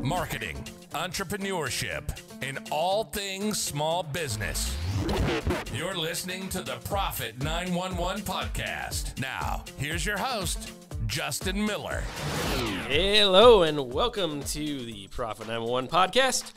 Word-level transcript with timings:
marketing, 0.00 0.56
entrepreneurship, 0.92 2.02
and 2.42 2.58
all 2.70 3.04
things 3.04 3.60
small 3.60 4.02
business. 4.02 4.76
You're 5.74 5.96
listening 5.96 6.48
to 6.50 6.62
the 6.62 6.76
Profit 6.84 7.42
911 7.42 8.22
podcast. 8.22 9.20
Now, 9.20 9.64
here's 9.76 10.06
your 10.06 10.16
host, 10.16 10.72
Justin 11.06 11.66
Miller. 11.66 12.02
Hello 12.88 13.62
and 13.64 13.92
welcome 13.92 14.42
to 14.44 14.84
the 14.84 15.08
Profit 15.08 15.48
911 15.48 15.90
podcast. 15.90 16.52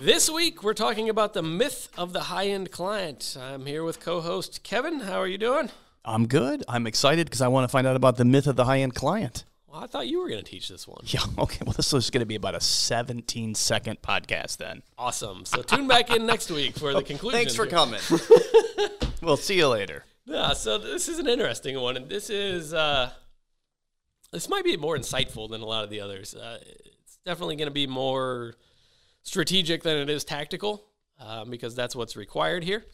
This 0.00 0.28
week 0.28 0.62
we're 0.62 0.74
talking 0.74 1.08
about 1.08 1.34
the 1.34 1.42
myth 1.42 1.88
of 1.96 2.12
the 2.12 2.20
high-end 2.20 2.70
client. 2.70 3.36
I'm 3.40 3.66
here 3.66 3.84
with 3.84 4.00
co-host 4.00 4.62
Kevin. 4.62 5.00
How 5.00 5.20
are 5.20 5.26
you 5.26 5.38
doing? 5.38 5.70
I'm 6.04 6.26
good. 6.26 6.64
I'm 6.68 6.86
excited 6.86 7.26
because 7.26 7.42
I 7.42 7.48
want 7.48 7.64
to 7.64 7.68
find 7.68 7.86
out 7.86 7.96
about 7.96 8.16
the 8.16 8.24
myth 8.24 8.46
of 8.46 8.56
the 8.56 8.64
high 8.64 8.80
end 8.80 8.94
client. 8.94 9.44
Well, 9.70 9.82
I 9.84 9.86
thought 9.86 10.08
you 10.08 10.20
were 10.20 10.28
going 10.28 10.42
to 10.42 10.50
teach 10.50 10.68
this 10.68 10.88
one. 10.88 11.02
Yeah. 11.06 11.20
Okay. 11.38 11.58
Well, 11.64 11.74
this 11.74 11.92
is 11.92 12.10
going 12.10 12.20
to 12.20 12.26
be 12.26 12.34
about 12.36 12.54
a 12.54 12.60
17 12.60 13.54
second 13.54 14.00
podcast 14.02 14.56
then. 14.56 14.82
Awesome. 14.96 15.44
So 15.44 15.62
tune 15.62 15.86
back 15.88 16.10
in 16.10 16.26
next 16.26 16.50
week 16.50 16.76
for 16.76 16.92
the 16.94 17.02
conclusion. 17.04 17.38
Thanks 17.38 17.54
for 17.54 17.66
coming. 17.66 18.00
we'll 19.22 19.36
see 19.36 19.56
you 19.56 19.68
later. 19.68 20.04
Yeah. 20.24 20.54
So 20.54 20.78
this 20.78 21.08
is 21.08 21.18
an 21.18 21.26
interesting 21.26 21.78
one, 21.80 21.96
and 21.96 22.08
this 22.08 22.30
is 22.30 22.72
uh, 22.72 23.10
this 24.32 24.48
might 24.48 24.64
be 24.64 24.76
more 24.76 24.96
insightful 24.96 25.50
than 25.50 25.60
a 25.60 25.66
lot 25.66 25.84
of 25.84 25.90
the 25.90 26.00
others. 26.00 26.34
Uh, 26.34 26.58
it's 26.62 27.18
definitely 27.24 27.56
going 27.56 27.68
to 27.68 27.74
be 27.74 27.86
more 27.86 28.54
strategic 29.22 29.82
than 29.82 29.98
it 29.98 30.08
is 30.08 30.24
tactical 30.24 30.84
um, 31.20 31.50
because 31.50 31.74
that's 31.74 31.94
what's 31.94 32.16
required 32.16 32.64
here. 32.64 32.84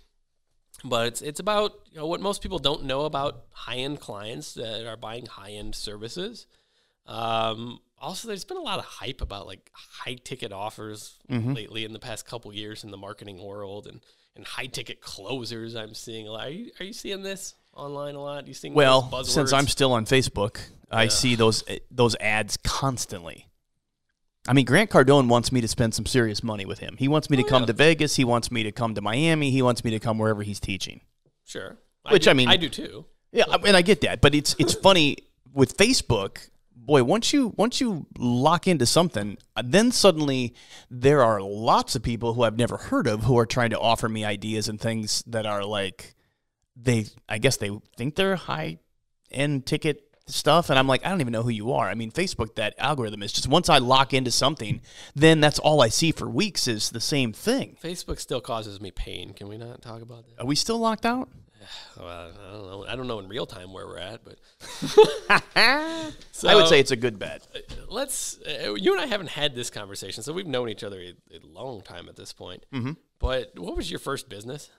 But 0.84 1.06
it's 1.06 1.22
it's 1.22 1.40
about 1.40 1.72
you 1.92 1.98
know, 1.98 2.06
what 2.06 2.20
most 2.20 2.42
people 2.42 2.58
don't 2.58 2.84
know 2.84 3.04
about 3.04 3.44
high 3.52 3.76
end 3.76 4.00
clients 4.00 4.54
that 4.54 4.86
are 4.86 4.96
buying 4.96 5.26
high 5.26 5.52
end 5.52 5.74
services. 5.74 6.46
Um, 7.06 7.78
also, 8.00 8.28
there's 8.28 8.44
been 8.44 8.56
a 8.56 8.62
lot 8.62 8.78
of 8.78 8.84
hype 8.84 9.20
about 9.20 9.46
like 9.46 9.70
high 9.72 10.14
ticket 10.24 10.52
offers 10.52 11.18
lately 11.28 11.84
in 11.84 11.92
the 11.92 11.98
past 11.98 12.26
couple 12.26 12.52
years 12.54 12.84
in 12.84 12.90
the 12.90 12.96
marketing 12.96 13.42
world 13.42 13.86
and, 13.86 14.00
and 14.36 14.44
high 14.46 14.66
ticket 14.66 15.00
closers. 15.00 15.74
I'm 15.74 15.94
seeing 15.94 16.28
a 16.28 16.32
lot. 16.32 16.46
Are 16.46 16.50
you, 16.50 16.70
are 16.80 16.84
you 16.84 16.92
seeing 16.92 17.22
this 17.22 17.54
online 17.72 18.14
a 18.14 18.20
lot? 18.20 18.46
you 18.46 18.54
seeing 18.54 18.74
Well, 18.74 19.10
since? 19.24 19.52
I'm 19.52 19.66
still 19.68 19.92
on 19.92 20.04
Facebook, 20.06 20.58
I 20.90 21.08
see 21.08 21.34
those 21.34 21.64
those 21.90 22.14
ads 22.20 22.56
constantly. 22.58 23.48
I 24.46 24.52
mean, 24.52 24.66
Grant 24.66 24.90
Cardone 24.90 25.28
wants 25.28 25.50
me 25.50 25.62
to 25.62 25.68
spend 25.68 25.94
some 25.94 26.04
serious 26.04 26.42
money 26.42 26.66
with 26.66 26.78
him. 26.80 26.96
He 26.98 27.08
wants 27.08 27.30
me 27.30 27.38
to 27.38 27.42
Oh, 27.44 27.48
come 27.48 27.62
yeah. 27.62 27.66
to 27.66 27.72
Vegas. 27.72 28.16
He 28.16 28.24
wants 28.24 28.50
me 28.52 28.62
to 28.64 28.70
come 28.72 28.94
to 28.94 29.00
Miami. 29.00 29.50
He 29.50 29.62
wants 29.62 29.82
me 29.82 29.90
to 29.92 29.98
come 29.98 30.18
wherever 30.18 30.42
he's 30.42 30.60
teaching. 30.60 31.00
sure, 31.46 31.78
Which, 32.10 32.24
do- 32.24 32.30
I 32.30 32.34
mean- 32.34 32.48
I 32.48 32.56
do 32.58 32.68
too. 32.68 33.06
Yeah, 33.32 33.44
I 33.50 33.56
mean, 33.58 33.74
I 33.74 33.80
get 33.82 34.02
that, 34.02 34.20
but 34.20 34.34
it's 34.34 34.54
it's 34.58 34.74
funny 34.86 35.16
with 35.54 35.76
Facebook. 35.78 36.48
Boy, 36.86 37.02
once 37.02 37.32
you 37.32 37.54
once 37.56 37.80
you 37.80 38.06
lock 38.18 38.68
into 38.68 38.84
something, 38.84 39.38
uh, 39.56 39.62
then 39.64 39.90
suddenly 39.90 40.54
there 40.90 41.22
are 41.22 41.40
lots 41.40 41.96
of 41.96 42.02
people 42.02 42.34
who 42.34 42.42
I've 42.42 42.58
never 42.58 42.76
heard 42.76 43.06
of 43.06 43.24
who 43.24 43.38
are 43.38 43.46
trying 43.46 43.70
to 43.70 43.78
offer 43.78 44.08
me 44.08 44.24
ideas 44.24 44.68
and 44.68 44.78
things 44.78 45.22
that 45.26 45.46
are 45.46 45.64
like 45.64 46.14
they 46.76 47.06
I 47.28 47.38
guess 47.38 47.56
they 47.56 47.70
think 47.96 48.16
they're 48.16 48.36
high 48.36 48.80
end 49.30 49.64
ticket 49.64 50.02
stuff 50.26 50.70
and 50.70 50.78
I'm 50.78 50.86
like 50.86 51.04
I 51.06 51.08
don't 51.08 51.22
even 51.22 51.32
know 51.32 51.42
who 51.42 51.50
you 51.50 51.72
are. 51.72 51.88
I 51.88 51.94
mean, 51.94 52.10
Facebook 52.10 52.56
that 52.56 52.74
algorithm 52.76 53.22
is 53.22 53.32
just 53.32 53.48
once 53.48 53.70
I 53.70 53.78
lock 53.78 54.12
into 54.12 54.30
something, 54.30 54.82
then 55.14 55.40
that's 55.40 55.58
all 55.58 55.80
I 55.80 55.88
see 55.88 56.12
for 56.12 56.28
weeks 56.28 56.68
is 56.68 56.90
the 56.90 57.00
same 57.00 57.32
thing. 57.32 57.78
Facebook 57.82 58.20
still 58.20 58.42
causes 58.42 58.78
me 58.80 58.90
pain. 58.90 59.32
Can 59.32 59.48
we 59.48 59.56
not 59.56 59.80
talk 59.80 60.02
about 60.02 60.26
that? 60.26 60.42
Are 60.42 60.46
we 60.46 60.54
still 60.54 60.78
locked 60.78 61.06
out? 61.06 61.30
Well, 61.96 62.08
I 62.08 62.52
don't 62.52 62.66
know. 62.66 62.84
I 62.88 62.96
don't 62.96 63.06
know 63.06 63.18
in 63.20 63.28
real 63.28 63.46
time 63.46 63.72
where 63.72 63.86
we're 63.86 63.98
at, 63.98 64.20
but 64.24 64.38
I 65.56 66.54
would 66.54 66.66
say 66.66 66.80
it's 66.80 66.90
a 66.90 66.96
good 66.96 67.18
bet. 67.18 67.46
let's. 67.88 68.40
Uh, 68.40 68.74
you 68.74 68.92
and 68.92 69.00
I 69.00 69.06
haven't 69.06 69.30
had 69.30 69.54
this 69.54 69.70
conversation, 69.70 70.22
so 70.22 70.32
we've 70.32 70.46
known 70.46 70.68
each 70.68 70.82
other 70.82 71.00
a, 71.00 71.36
a 71.36 71.38
long 71.46 71.82
time 71.82 72.08
at 72.08 72.16
this 72.16 72.32
point. 72.32 72.66
Mm-hmm. 72.72 72.92
But 73.20 73.58
what 73.58 73.76
was 73.76 73.90
your 73.90 74.00
first 74.00 74.28
business? 74.28 74.70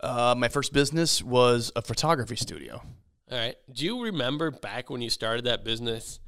Uh, 0.00 0.34
my 0.36 0.48
first 0.48 0.72
business 0.72 1.22
was 1.22 1.72
a 1.76 1.82
photography 1.82 2.36
studio. 2.36 2.82
All 3.30 3.38
right. 3.38 3.56
Do 3.72 3.84
you 3.84 4.04
remember 4.04 4.50
back 4.50 4.90
when 4.90 5.00
you 5.00 5.10
started 5.10 5.46
that 5.46 5.64
business? 5.64 6.20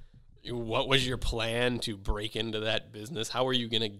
What 0.49 0.89
was 0.89 1.07
your 1.07 1.19
plan 1.19 1.79
to 1.81 1.97
break 1.97 2.37
into 2.37 2.61
that 2.61 2.93
business? 2.93 3.29
How 3.29 3.45
were 3.45 3.53
you 3.53 3.69
going 3.69 3.83
to 3.93 3.99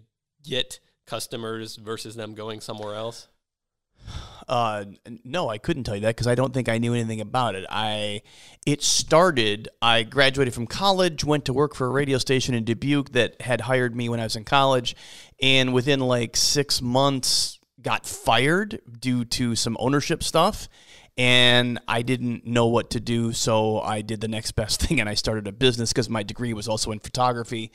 get 0.49 0.81
customers 1.07 1.77
versus 1.77 2.17
them 2.17 2.35
going 2.35 2.61
somewhere 2.61 2.95
else? 2.95 3.29
Uh, 4.49 4.85
no, 5.25 5.49
I 5.49 5.59
couldn't 5.59 5.85
tell 5.85 5.97
you 5.97 6.03
that 6.03 6.15
because 6.15 6.29
I 6.29 6.37
don't 6.37 6.55
think 6.55 6.69
I 6.69 6.79
knew 6.79 6.95
anything 6.95 7.21
about 7.21 7.57
it. 7.57 7.67
I 7.69 8.23
it 8.65 8.83
started. 8.83 9.69
I 9.83 10.05
graduated 10.05 10.55
from 10.55 10.67
college, 10.67 11.25
went 11.25 11.47
to 11.47 11.53
work 11.53 11.75
for 11.75 11.87
a 11.87 11.91
radio 11.91 12.19
station 12.19 12.55
in 12.55 12.65
Dubuque 12.65 13.11
that 13.13 13.41
had 13.43 13.63
hired 13.63 13.97
me 13.97 14.09
when 14.09 14.21
I 14.21 14.25
was 14.25 14.37
in 14.37 14.45
college, 14.45 14.95
and 15.43 15.75
within 15.75 16.01
like 16.01 16.37
six 16.37 16.81
months, 16.81 17.59
got 17.83 18.07
fired 18.07 18.81
due 19.01 19.25
to 19.25 19.55
some 19.55 19.77
ownership 19.81 20.23
stuff. 20.23 20.69
And 21.19 21.79
I 21.89 22.03
didn't 22.03 22.47
know 22.47 22.67
what 22.67 22.91
to 22.91 23.01
do, 23.01 23.33
so 23.33 23.81
I 23.81 24.03
did 24.03 24.21
the 24.21 24.29
next 24.29 24.53
best 24.57 24.83
thing, 24.83 25.01
and 25.01 25.09
I 25.09 25.15
started 25.15 25.49
a 25.49 25.53
business 25.53 25.93
because 25.93 26.09
my 26.09 26.23
degree 26.23 26.53
was 26.53 26.69
also 26.69 26.93
in 26.93 27.01
photography. 27.01 27.73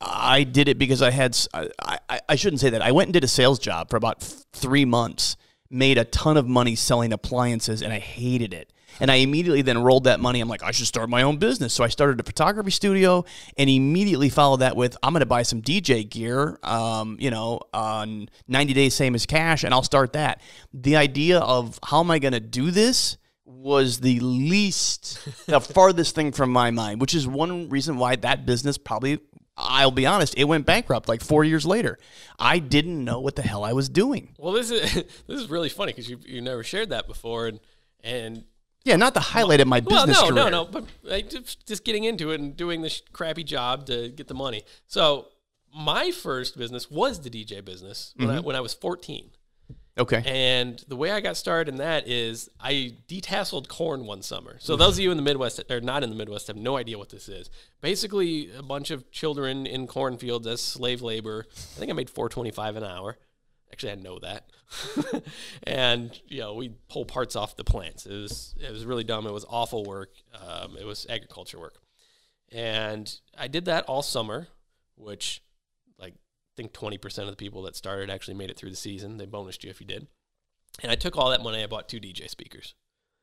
I 0.00 0.44
did 0.44 0.68
it 0.68 0.78
because 0.78 1.00
I 1.02 1.10
had. 1.10 1.36
I 1.54 2.20
I 2.28 2.36
shouldn't 2.36 2.60
say 2.60 2.70
that. 2.70 2.82
I 2.82 2.92
went 2.92 3.08
and 3.08 3.14
did 3.14 3.24
a 3.24 3.28
sales 3.28 3.58
job 3.58 3.88
for 3.88 3.96
about 3.96 4.22
three 4.52 4.84
months, 4.84 5.36
made 5.70 5.98
a 5.98 6.04
ton 6.04 6.36
of 6.36 6.46
money 6.46 6.74
selling 6.74 7.12
appliances, 7.12 7.82
and 7.82 7.92
I 7.92 7.98
hated 7.98 8.54
it. 8.54 8.72
And 8.98 9.10
I 9.10 9.16
immediately 9.16 9.62
then 9.62 9.78
rolled 9.78 10.04
that 10.04 10.20
money. 10.20 10.40
I'm 10.40 10.48
like, 10.48 10.62
I 10.62 10.70
should 10.70 10.86
start 10.86 11.10
my 11.10 11.22
own 11.22 11.36
business. 11.36 11.74
So 11.74 11.84
I 11.84 11.88
started 11.88 12.18
a 12.18 12.22
photography 12.22 12.70
studio, 12.70 13.24
and 13.58 13.68
immediately 13.68 14.30
followed 14.30 14.58
that 14.58 14.76
with, 14.76 14.96
I'm 15.02 15.12
going 15.12 15.20
to 15.20 15.26
buy 15.26 15.42
some 15.42 15.60
DJ 15.60 16.08
gear. 16.08 16.58
Um, 16.62 17.16
you 17.20 17.30
know, 17.30 17.60
on 17.74 18.28
90 18.48 18.72
days 18.72 18.94
same 18.94 19.14
as 19.14 19.26
cash, 19.26 19.64
and 19.64 19.74
I'll 19.74 19.82
start 19.82 20.14
that. 20.14 20.40
The 20.72 20.96
idea 20.96 21.40
of 21.40 21.78
how 21.84 22.00
am 22.00 22.10
I 22.10 22.18
going 22.18 22.34
to 22.34 22.40
do 22.40 22.70
this? 22.70 23.18
was 23.46 24.00
the 24.00 24.20
least, 24.20 25.18
the 25.46 25.60
farthest 25.74 26.14
thing 26.14 26.32
from 26.32 26.50
my 26.50 26.70
mind, 26.70 27.00
which 27.00 27.14
is 27.14 27.26
one 27.26 27.68
reason 27.68 27.96
why 27.96 28.16
that 28.16 28.44
business 28.44 28.76
probably, 28.76 29.20
I'll 29.56 29.90
be 29.90 30.06
honest, 30.06 30.34
it 30.36 30.44
went 30.44 30.66
bankrupt 30.66 31.08
like 31.08 31.22
four 31.22 31.42
years 31.44 31.64
later. 31.64 31.98
I 32.38 32.58
didn't 32.58 33.02
know 33.04 33.20
what 33.20 33.36
the 33.36 33.42
hell 33.42 33.64
I 33.64 33.72
was 33.72 33.88
doing. 33.88 34.34
Well, 34.38 34.52
this 34.52 34.70
is 34.70 34.92
this 35.26 35.40
is 35.40 35.48
really 35.48 35.68
funny 35.70 35.92
because 35.92 36.08
you 36.10 36.18
you 36.26 36.40
never 36.40 36.62
shared 36.62 36.90
that 36.90 37.06
before, 37.06 37.46
and 37.46 37.60
and 38.04 38.44
Yeah, 38.84 38.96
not 38.96 39.14
the 39.14 39.20
highlight 39.20 39.60
of 39.60 39.68
my 39.68 39.80
business. 39.80 40.20
Well, 40.20 40.30
no, 40.32 40.42
career. 40.42 40.50
no, 40.50 40.64
no. 40.64 40.70
But 40.70 40.84
like, 41.02 41.30
just, 41.30 41.66
just 41.66 41.84
getting 41.84 42.04
into 42.04 42.30
it 42.32 42.40
and 42.40 42.56
doing 42.56 42.82
this 42.82 43.02
crappy 43.12 43.44
job 43.44 43.86
to 43.86 44.08
get 44.10 44.28
the 44.28 44.34
money. 44.34 44.62
So 44.86 45.28
my 45.74 46.10
first 46.10 46.56
business 46.58 46.90
was 46.90 47.20
the 47.20 47.30
DJ 47.30 47.64
business 47.64 48.12
when 48.16 48.28
Mm-hmm. 48.28 48.38
I 48.38 48.40
when 48.40 48.56
I 48.56 48.60
was 48.60 48.74
14. 48.74 49.30
Okay. 49.98 50.22
And 50.26 50.84
the 50.88 50.96
way 50.96 51.10
I 51.10 51.20
got 51.20 51.38
started 51.38 51.72
in 51.72 51.78
that 51.78 52.06
is 52.06 52.50
I 52.60 52.94
detasseled 53.08 53.68
corn 53.68 54.04
one 54.04 54.20
summer. 54.20 54.56
So 54.60 54.76
those 54.76 54.98
of 54.98 55.00
you 55.00 55.10
in 55.10 55.16
the 55.16 55.22
Midwest 55.22 55.60
or 55.70 55.80
not 55.80 56.02
in 56.02 56.10
the 56.10 56.16
Midwest 56.16 56.48
have 56.48 56.56
no 56.56 56.76
idea 56.76 56.98
what 56.98 57.08
this 57.08 57.28
is. 57.28 57.48
Basically, 57.80 58.50
a 58.54 58.62
bunch 58.62 58.90
of 58.90 59.10
children 59.10 59.66
in 59.66 59.86
cornfields 59.86 60.46
as 60.46 60.60
slave 60.60 61.00
labor. 61.00 61.46
I 61.50 61.78
think 61.78 61.90
I 61.90 61.94
made 61.94 62.10
4.25 62.10 62.76
an 62.76 62.84
hour. 62.84 63.16
Actually, 63.72 63.92
I 63.92 63.94
know 63.96 64.18
that. 64.18 64.50
and 65.62 66.18
you 66.26 66.40
know, 66.40 66.54
we 66.54 66.72
pull 66.88 67.06
parts 67.06 67.34
off 67.34 67.56
the 67.56 67.64
plants. 67.64 68.04
It 68.04 68.14
was 68.14 68.54
it 68.60 68.70
was 68.70 68.84
really 68.84 69.04
dumb. 69.04 69.26
It 69.26 69.32
was 69.32 69.46
awful 69.48 69.84
work. 69.84 70.10
Um, 70.34 70.76
it 70.78 70.84
was 70.84 71.06
agriculture 71.08 71.58
work, 71.58 71.74
and 72.52 73.12
I 73.36 73.48
did 73.48 73.64
that 73.66 73.84
all 73.84 74.02
summer, 74.02 74.48
which 74.96 75.42
think 76.56 76.72
twenty 76.72 76.98
percent 76.98 77.28
of 77.28 77.32
the 77.32 77.42
people 77.42 77.62
that 77.62 77.76
started 77.76 78.10
actually 78.10 78.34
made 78.34 78.50
it 78.50 78.56
through 78.56 78.70
the 78.70 78.76
season. 78.76 79.18
They 79.18 79.26
bonused 79.26 79.64
you 79.64 79.70
if 79.70 79.80
you 79.80 79.86
did. 79.86 80.06
And 80.82 80.92
I 80.92 80.94
took 80.94 81.16
all 81.16 81.30
that 81.30 81.42
money. 81.42 81.62
I 81.62 81.66
bought 81.66 81.88
two 81.88 82.00
DJ 82.00 82.28
speakers, 82.28 82.74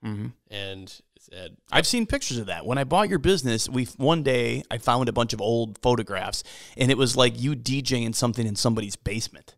hmm 0.02 0.28
and 0.50 1.02
said, 1.20 1.58
I've 1.72 1.88
seen 1.88 2.06
pictures 2.06 2.38
of 2.38 2.48
that. 2.48 2.66
When 2.66 2.78
I 2.78 2.84
bought 2.84 3.10
your 3.10 3.20
business, 3.20 3.70
we 3.70 3.86
one 3.98 4.24
day 4.24 4.64
I 4.70 4.78
found 4.78 5.08
a 5.08 5.14
bunch 5.14 5.34
of 5.34 5.42
old 5.42 5.80
photographs, 5.82 6.44
and 6.76 6.92
it 6.92 6.98
was 6.98 7.16
like 7.16 7.40
you 7.42 7.56
DJing 7.56 8.16
something 8.16 8.46
in 8.46 8.56
somebody's 8.56 8.96
basement. 8.96 9.56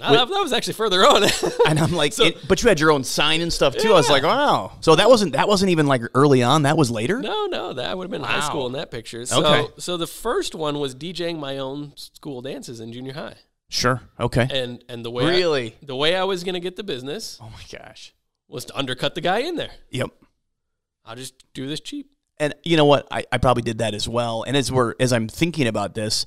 "Ah, 0.00 0.12
that, 0.12 0.28
was 0.28 0.52
actually 0.52 0.72
further 0.74 1.00
on. 1.06 1.22
And 1.68 1.78
I'm 1.78 1.92
like, 1.92 2.12
So- 2.14 2.24
it- 2.24 2.48
but 2.48 2.62
you 2.62 2.68
had 2.68 2.80
your 2.80 2.90
own 2.90 3.04
sign 3.04 3.40
and 3.40 3.52
stuff 3.52 3.76
too. 3.76 3.90
I 3.90 3.94
was 3.96 4.08
like, 4.10 4.22
wow. 4.22 4.72
So 4.80 4.96
that 4.96 5.08
wasn't 5.08 5.32
that 5.32 5.46
wasn't 5.48 5.70
even 5.70 5.86
like 5.86 6.02
early 6.14 6.42
on. 6.42 6.62
That 6.62 6.76
was 6.76 6.90
later. 6.90 7.20
no, 7.20 7.46
no, 7.46 7.72
that 7.74 7.96
would 7.96 8.04
have 8.04 8.10
been 8.10 8.22
high 8.22 8.40
school 8.46 8.66
in 8.66 8.72
that 8.72 8.90
picture. 8.90 9.24
So, 9.26 9.44
Okay. 9.44 9.72
so 9.78 9.96
the 9.96 10.06
first 10.06 10.54
one 10.54 10.78
was 10.80 10.94
DJing 10.94 11.38
my 11.38 11.58
own 11.58 11.92
school 11.96 12.42
dances 12.42 12.80
in 12.80 12.92
junior 12.92 13.12
high, 13.14 13.36
Sure. 13.68 14.00
Okay. 14.18 14.48
and 14.50 14.82
and 14.88 15.04
the 15.04 15.10
way 15.10 15.24
I- 15.24 15.28
Really? 15.30 15.76
the 15.82 15.96
way 15.96 16.16
I 16.16 16.24
was 16.24 16.44
going 16.44 16.54
to 16.54 16.60
get 16.60 16.76
the 16.76 16.84
business 16.84 17.38
oh 17.40 17.50
my 17.50 17.78
gosh. 17.78 18.12
was 18.48 18.64
to 18.66 18.76
undercut 18.76 19.14
the 19.14 19.20
guy 19.20 19.38
in 19.40 19.56
there. 19.56 19.70
Yep. 19.90 20.10
I'll 21.04 21.16
just 21.16 21.34
do 21.54 21.66
this 21.66 21.80
cheap. 21.80 22.10
And 22.38 22.52
you 22.64 22.76
know 22.76 22.84
what? 22.86 23.06
I, 23.12 23.24
I 23.30 23.38
probably 23.38 23.62
did 23.62 23.78
that 23.78 23.94
as 23.94 24.08
well. 24.08 24.42
And 24.42 24.56
as 24.56 24.72
we're 24.72 24.94
as 24.98 25.12
I'm 25.12 25.28
thinking 25.28 25.68
about 25.68 25.94
this, 25.94 26.26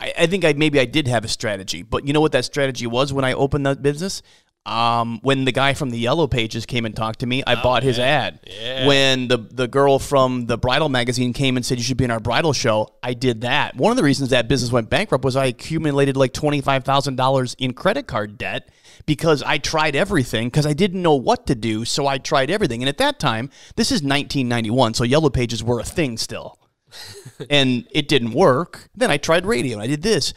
I, 0.00 0.12
I 0.20 0.26
think 0.26 0.44
I 0.44 0.52
maybe 0.52 0.80
I 0.80 0.84
did 0.84 1.08
have 1.08 1.24
a 1.24 1.28
strategy. 1.28 1.82
But 1.82 2.06
you 2.06 2.12
know 2.12 2.20
what 2.20 2.32
that 2.32 2.44
strategy 2.44 2.86
was 2.86 3.12
when 3.12 3.24
I 3.24 3.32
opened 3.32 3.66
that 3.66 3.82
business? 3.82 4.22
Um, 4.66 5.20
when 5.22 5.44
the 5.44 5.52
guy 5.52 5.74
from 5.74 5.90
the 5.90 5.98
Yellow 5.98 6.26
Pages 6.26 6.66
came 6.66 6.84
and 6.86 6.96
talked 6.96 7.20
to 7.20 7.26
me, 7.26 7.44
I 7.46 7.54
bought 7.54 7.84
his 7.84 7.98
yeah. 7.98 8.04
ad. 8.04 8.40
Yeah. 8.46 8.86
When 8.86 9.28
the 9.28 9.38
the 9.38 9.68
girl 9.68 10.00
from 10.00 10.46
the 10.46 10.58
bridal 10.58 10.88
magazine 10.88 11.32
came 11.32 11.56
and 11.56 11.64
said 11.64 11.78
you 11.78 11.84
should 11.84 11.96
be 11.96 12.04
in 12.04 12.10
our 12.10 12.18
bridal 12.18 12.52
show, 12.52 12.88
I 13.00 13.14
did 13.14 13.42
that. 13.42 13.76
One 13.76 13.92
of 13.92 13.96
the 13.96 14.02
reasons 14.02 14.30
that 14.30 14.48
business 14.48 14.72
went 14.72 14.90
bankrupt 14.90 15.24
was 15.24 15.36
I 15.36 15.46
accumulated 15.46 16.16
like 16.16 16.32
twenty 16.32 16.60
five 16.60 16.84
thousand 16.84 17.14
dollars 17.14 17.54
in 17.60 17.74
credit 17.74 18.08
card 18.08 18.38
debt 18.38 18.68
because 19.06 19.40
I 19.44 19.58
tried 19.58 19.94
everything 19.94 20.48
because 20.48 20.66
I 20.66 20.72
didn't 20.72 21.00
know 21.00 21.14
what 21.14 21.46
to 21.46 21.54
do, 21.54 21.84
so 21.84 22.08
I 22.08 22.18
tried 22.18 22.50
everything. 22.50 22.82
And 22.82 22.88
at 22.88 22.98
that 22.98 23.20
time, 23.20 23.50
this 23.76 23.92
is 23.92 24.02
1991, 24.02 24.94
so 24.94 25.04
Yellow 25.04 25.30
Pages 25.30 25.62
were 25.62 25.78
a 25.80 25.84
thing 25.84 26.16
still, 26.18 26.58
and 27.50 27.86
it 27.90 28.08
didn't 28.08 28.32
work. 28.32 28.88
Then 28.94 29.10
I 29.10 29.16
tried 29.16 29.46
radio 29.46 29.78
I 29.78 29.86
did 29.86 30.02
this. 30.02 30.32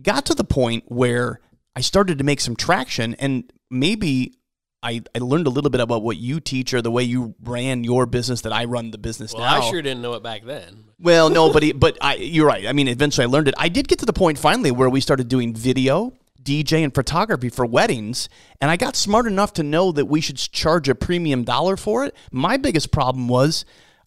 Got 0.00 0.26
to 0.26 0.34
the 0.34 0.44
point 0.44 0.84
where 0.86 1.40
I 1.76 1.80
started 1.80 2.18
to 2.18 2.24
make 2.24 2.40
some 2.40 2.56
traction, 2.56 3.14
and 3.14 3.52
maybe 3.70 4.34
I, 4.82 5.02
I 5.14 5.18
learned 5.18 5.46
a 5.46 5.50
little 5.50 5.70
bit 5.70 5.80
about 5.80 6.02
what 6.02 6.16
you 6.16 6.40
teach 6.40 6.72
or 6.72 6.80
the 6.80 6.90
way 6.90 7.02
you 7.02 7.34
ran 7.42 7.84
your 7.84 8.06
business 8.06 8.40
that 8.42 8.52
I 8.52 8.64
run 8.64 8.90
the 8.90 8.98
business 8.98 9.34
Well, 9.34 9.42
now. 9.42 9.60
I 9.60 9.70
sure 9.70 9.82
didn't 9.82 10.00
know 10.00 10.14
it 10.14 10.22
back 10.22 10.44
then. 10.44 10.84
Well, 10.98 11.28
no, 11.28 11.52
but 11.52 11.62
he, 11.62 11.72
but 11.72 11.98
I, 12.00 12.14
you're 12.16 12.46
right. 12.46 12.66
I 12.66 12.72
mean, 12.72 12.88
eventually 12.88 13.24
I 13.24 13.28
learned 13.28 13.48
it. 13.48 13.54
I 13.58 13.68
did 13.68 13.88
get 13.88 13.98
to 13.98 14.06
the 14.06 14.12
point 14.12 14.38
finally 14.38 14.70
where 14.70 14.88
we 14.88 15.00
started 15.00 15.28
doing 15.28 15.54
video, 15.54 16.14
DJ, 16.42 16.82
and 16.82 16.94
photography 16.94 17.50
for 17.50 17.66
weddings, 17.66 18.28
and 18.60 18.70
I 18.70 18.76
got 18.76 18.96
smart 18.96 19.26
enough 19.26 19.52
to 19.54 19.62
know 19.62 19.92
that 19.92 20.06
we 20.06 20.20
should 20.20 20.38
charge 20.38 20.88
a 20.88 20.94
premium 20.94 21.44
dollar 21.44 21.76
for 21.76 22.04
it. 22.04 22.14
My 22.32 22.56
biggest 22.56 22.90
problem 22.90 23.28
was. 23.28 23.64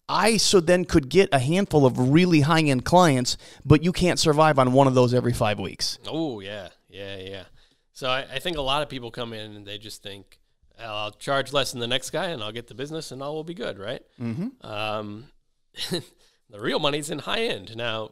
I 0.08 0.36
so 0.36 0.60
then 0.60 0.84
could 0.84 1.08
get 1.08 1.28
a 1.32 1.38
handful 1.38 1.86
of 1.86 1.98
really 1.98 2.42
high 2.42 2.60
end 2.60 2.84
clients, 2.84 3.36
but 3.64 3.82
you 3.82 3.92
can't 3.92 4.18
survive 4.18 4.58
on 4.58 4.72
one 4.72 4.86
of 4.86 4.94
those 4.94 5.14
every 5.14 5.32
five 5.32 5.58
weeks. 5.58 5.98
Oh 6.06 6.40
yeah, 6.40 6.68
yeah, 6.88 7.16
yeah. 7.16 7.44
So 7.92 8.08
I, 8.08 8.26
I 8.34 8.38
think 8.38 8.56
a 8.56 8.62
lot 8.62 8.82
of 8.82 8.88
people 8.88 9.10
come 9.10 9.32
in 9.32 9.56
and 9.56 9.66
they 9.66 9.78
just 9.78 10.02
think, 10.02 10.38
"Oh, 10.78 10.84
I'll 10.84 11.10
charge 11.12 11.52
less 11.52 11.72
than 11.72 11.80
the 11.80 11.86
next 11.86 12.10
guy 12.10 12.26
and 12.26 12.42
I'll 12.42 12.52
get 12.52 12.66
the 12.66 12.74
business 12.74 13.12
and 13.12 13.22
all 13.22 13.34
will 13.34 13.44
be 13.44 13.54
good, 13.54 13.78
right? 13.78 14.02
Mm-hmm. 14.20 14.66
Um, 14.66 15.26
the 15.90 16.60
real 16.60 16.78
money's 16.78 17.10
in 17.10 17.20
high 17.20 17.44
end. 17.44 17.76
Now, 17.76 18.10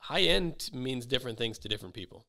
high 0.00 0.22
end 0.22 0.70
means 0.72 1.06
different 1.06 1.38
things 1.38 1.58
to 1.60 1.68
different 1.68 1.94
people. 1.94 2.26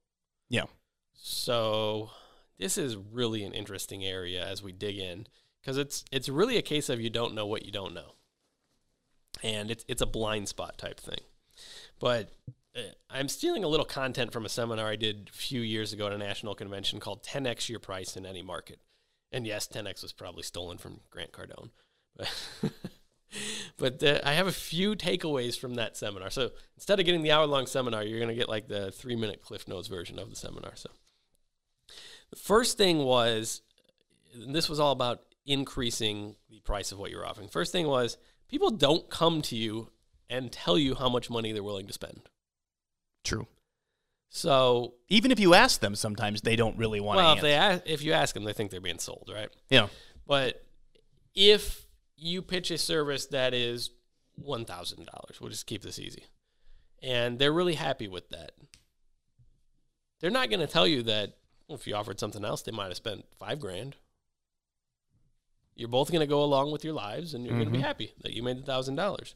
Yeah. 0.47 0.65
So 1.13 2.11
this 2.57 2.77
is 2.77 2.95
really 2.95 3.43
an 3.43 3.53
interesting 3.53 4.05
area 4.05 4.45
as 4.45 4.63
we 4.63 4.71
dig 4.71 4.97
in 4.97 5.27
because 5.61 5.77
it's 5.77 6.05
it's 6.11 6.29
really 6.29 6.57
a 6.57 6.61
case 6.61 6.89
of 6.89 7.01
you 7.01 7.09
don't 7.09 7.33
know 7.33 7.45
what 7.45 7.65
you 7.65 7.71
don't 7.71 7.93
know, 7.93 8.15
and 9.43 9.71
it's 9.71 9.85
it's 9.87 10.01
a 10.01 10.05
blind 10.05 10.47
spot 10.47 10.77
type 10.77 10.99
thing. 10.99 11.19
But 11.99 12.31
uh, 12.75 12.81
I'm 13.09 13.27
stealing 13.27 13.63
a 13.63 13.67
little 13.67 13.85
content 13.85 14.31
from 14.31 14.45
a 14.45 14.49
seminar 14.49 14.87
I 14.87 14.95
did 14.95 15.29
a 15.33 15.35
few 15.35 15.61
years 15.61 15.93
ago 15.93 16.07
at 16.07 16.13
a 16.13 16.17
national 16.17 16.55
convention 16.55 16.99
called 16.99 17.23
10x 17.23 17.69
your 17.69 17.79
price 17.79 18.15
in 18.15 18.25
any 18.25 18.41
market. 18.41 18.79
And 19.31 19.45
yes, 19.45 19.67
10x 19.67 20.01
was 20.01 20.13
probably 20.13 20.43
stolen 20.43 20.77
from 20.77 21.01
Grant 21.11 21.31
Cardone. 21.31 21.69
But, 23.77 24.03
uh, 24.03 24.19
I 24.23 24.33
have 24.33 24.47
a 24.47 24.51
few 24.51 24.95
takeaways 24.95 25.57
from 25.57 25.75
that 25.75 25.95
seminar. 25.95 26.29
So 26.29 26.51
instead 26.75 26.99
of 26.99 27.05
getting 27.05 27.21
the 27.21 27.31
hour 27.31 27.45
long 27.45 27.67
seminar, 27.67 28.03
you're 28.03 28.19
going 28.19 28.29
to 28.29 28.35
get 28.35 28.49
like 28.49 28.67
the 28.67 28.91
three 28.91 29.15
minute 29.15 29.41
Cliff 29.41 29.67
Notes 29.67 29.87
version 29.87 30.19
of 30.19 30.29
the 30.29 30.35
seminar. 30.35 30.75
So 30.75 30.89
the 32.29 32.35
first 32.35 32.77
thing 32.77 32.99
was 32.99 33.61
this 34.35 34.69
was 34.69 34.79
all 34.79 34.91
about 34.91 35.21
increasing 35.45 36.35
the 36.49 36.59
price 36.59 36.91
of 36.91 36.99
what 36.99 37.11
you're 37.11 37.25
offering. 37.25 37.47
First 37.47 37.71
thing 37.71 37.87
was 37.87 38.17
people 38.49 38.71
don't 38.71 39.09
come 39.09 39.41
to 39.43 39.55
you 39.55 39.89
and 40.29 40.51
tell 40.51 40.77
you 40.77 40.95
how 40.95 41.09
much 41.09 41.29
money 41.29 41.51
they're 41.51 41.63
willing 41.63 41.87
to 41.87 41.93
spend. 41.93 42.21
True. 43.23 43.47
So, 44.29 44.93
Even 45.07 45.31
if 45.31 45.39
you 45.39 45.55
ask 45.55 45.79
them, 45.79 45.95
sometimes 45.95 46.41
they 46.41 46.55
don't 46.55 46.77
really 46.77 46.99
want 46.99 47.17
well, 47.17 47.33
to 47.33 47.37
if 47.37 47.41
they 47.41 47.53
ask, 47.53 47.81
if 47.85 48.03
you 48.03 48.13
ask 48.13 48.35
them, 48.35 48.43
they 48.43 48.53
think 48.53 48.69
they're 48.69 48.79
being 48.79 48.99
sold, 48.99 49.31
right? 49.33 49.49
yeah. 49.69 49.87
But 50.27 50.63
if 51.33 51.87
you 52.15 52.43
pitch 52.43 52.69
a 52.69 52.77
service 52.77 53.25
that 53.27 53.55
is 53.55 53.89
one 54.35 54.65
thousand 54.65 55.07
dollars, 55.07 55.41
we'll 55.41 55.49
just 55.49 55.65
keep 55.65 55.81
this 55.81 55.97
easy, 55.97 56.25
and 57.01 57.39
they're 57.39 57.51
really 57.51 57.73
happy 57.73 58.07
with 58.07 58.29
that, 58.29 58.51
they're 60.19 60.29
not 60.29 60.49
going 60.51 60.59
to 60.59 60.67
tell 60.67 60.85
you 60.87 61.01
that 61.03 61.33
well, 61.67 61.77
if 61.77 61.87
you 61.87 61.95
offered 61.95 62.19
something 62.19 62.45
else, 62.45 62.61
they 62.61 62.71
might 62.71 62.87
have 62.87 62.97
spent 62.97 63.25
five 63.39 63.59
grand. 63.59 63.95
You're 65.79 65.87
both 65.87 66.11
going 66.11 66.19
to 66.19 66.27
go 66.27 66.43
along 66.43 66.71
with 66.71 66.83
your 66.83 66.93
lives, 66.93 67.33
and 67.33 67.45
you're 67.45 67.55
going 67.55 67.71
to 67.71 67.71
be 67.71 67.79
happy 67.79 68.13
that 68.21 68.33
you 68.33 68.43
made 68.43 68.57
the 68.57 68.63
thousand 68.63 68.95
dollars. 68.95 69.35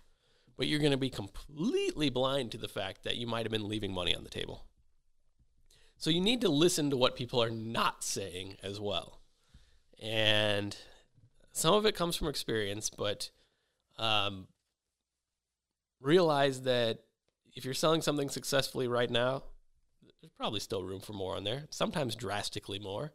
But 0.57 0.67
you're 0.67 0.79
going 0.79 0.91
to 0.91 0.97
be 0.97 1.09
completely 1.09 2.09
blind 2.09 2.51
to 2.51 2.57
the 2.57 2.67
fact 2.67 3.05
that 3.05 3.15
you 3.15 3.25
might 3.25 3.45
have 3.45 3.51
been 3.51 3.69
leaving 3.69 3.93
money 3.93 4.13
on 4.13 4.25
the 4.25 4.29
table. 4.29 4.65
So 5.97 6.09
you 6.09 6.19
need 6.19 6.41
to 6.41 6.49
listen 6.49 6.89
to 6.89 6.97
what 6.97 7.15
people 7.15 7.41
are 7.41 7.49
not 7.49 8.03
saying 8.03 8.57
as 8.61 8.77
well. 8.77 9.21
And 10.01 10.75
some 11.53 11.73
of 11.73 11.85
it 11.85 11.95
comes 11.95 12.17
from 12.17 12.27
experience, 12.27 12.89
but 12.89 13.31
um, 13.97 14.47
realize 16.01 16.63
that 16.63 16.99
if 17.55 17.63
you're 17.63 17.73
selling 17.73 18.01
something 18.01 18.27
successfully 18.27 18.87
right 18.89 19.09
now, 19.09 19.43
there's 20.21 20.33
probably 20.37 20.59
still 20.59 20.83
room 20.83 20.99
for 20.99 21.13
more 21.13 21.37
on 21.37 21.45
there. 21.45 21.67
Sometimes 21.69 22.15
drastically 22.15 22.79
more. 22.79 23.13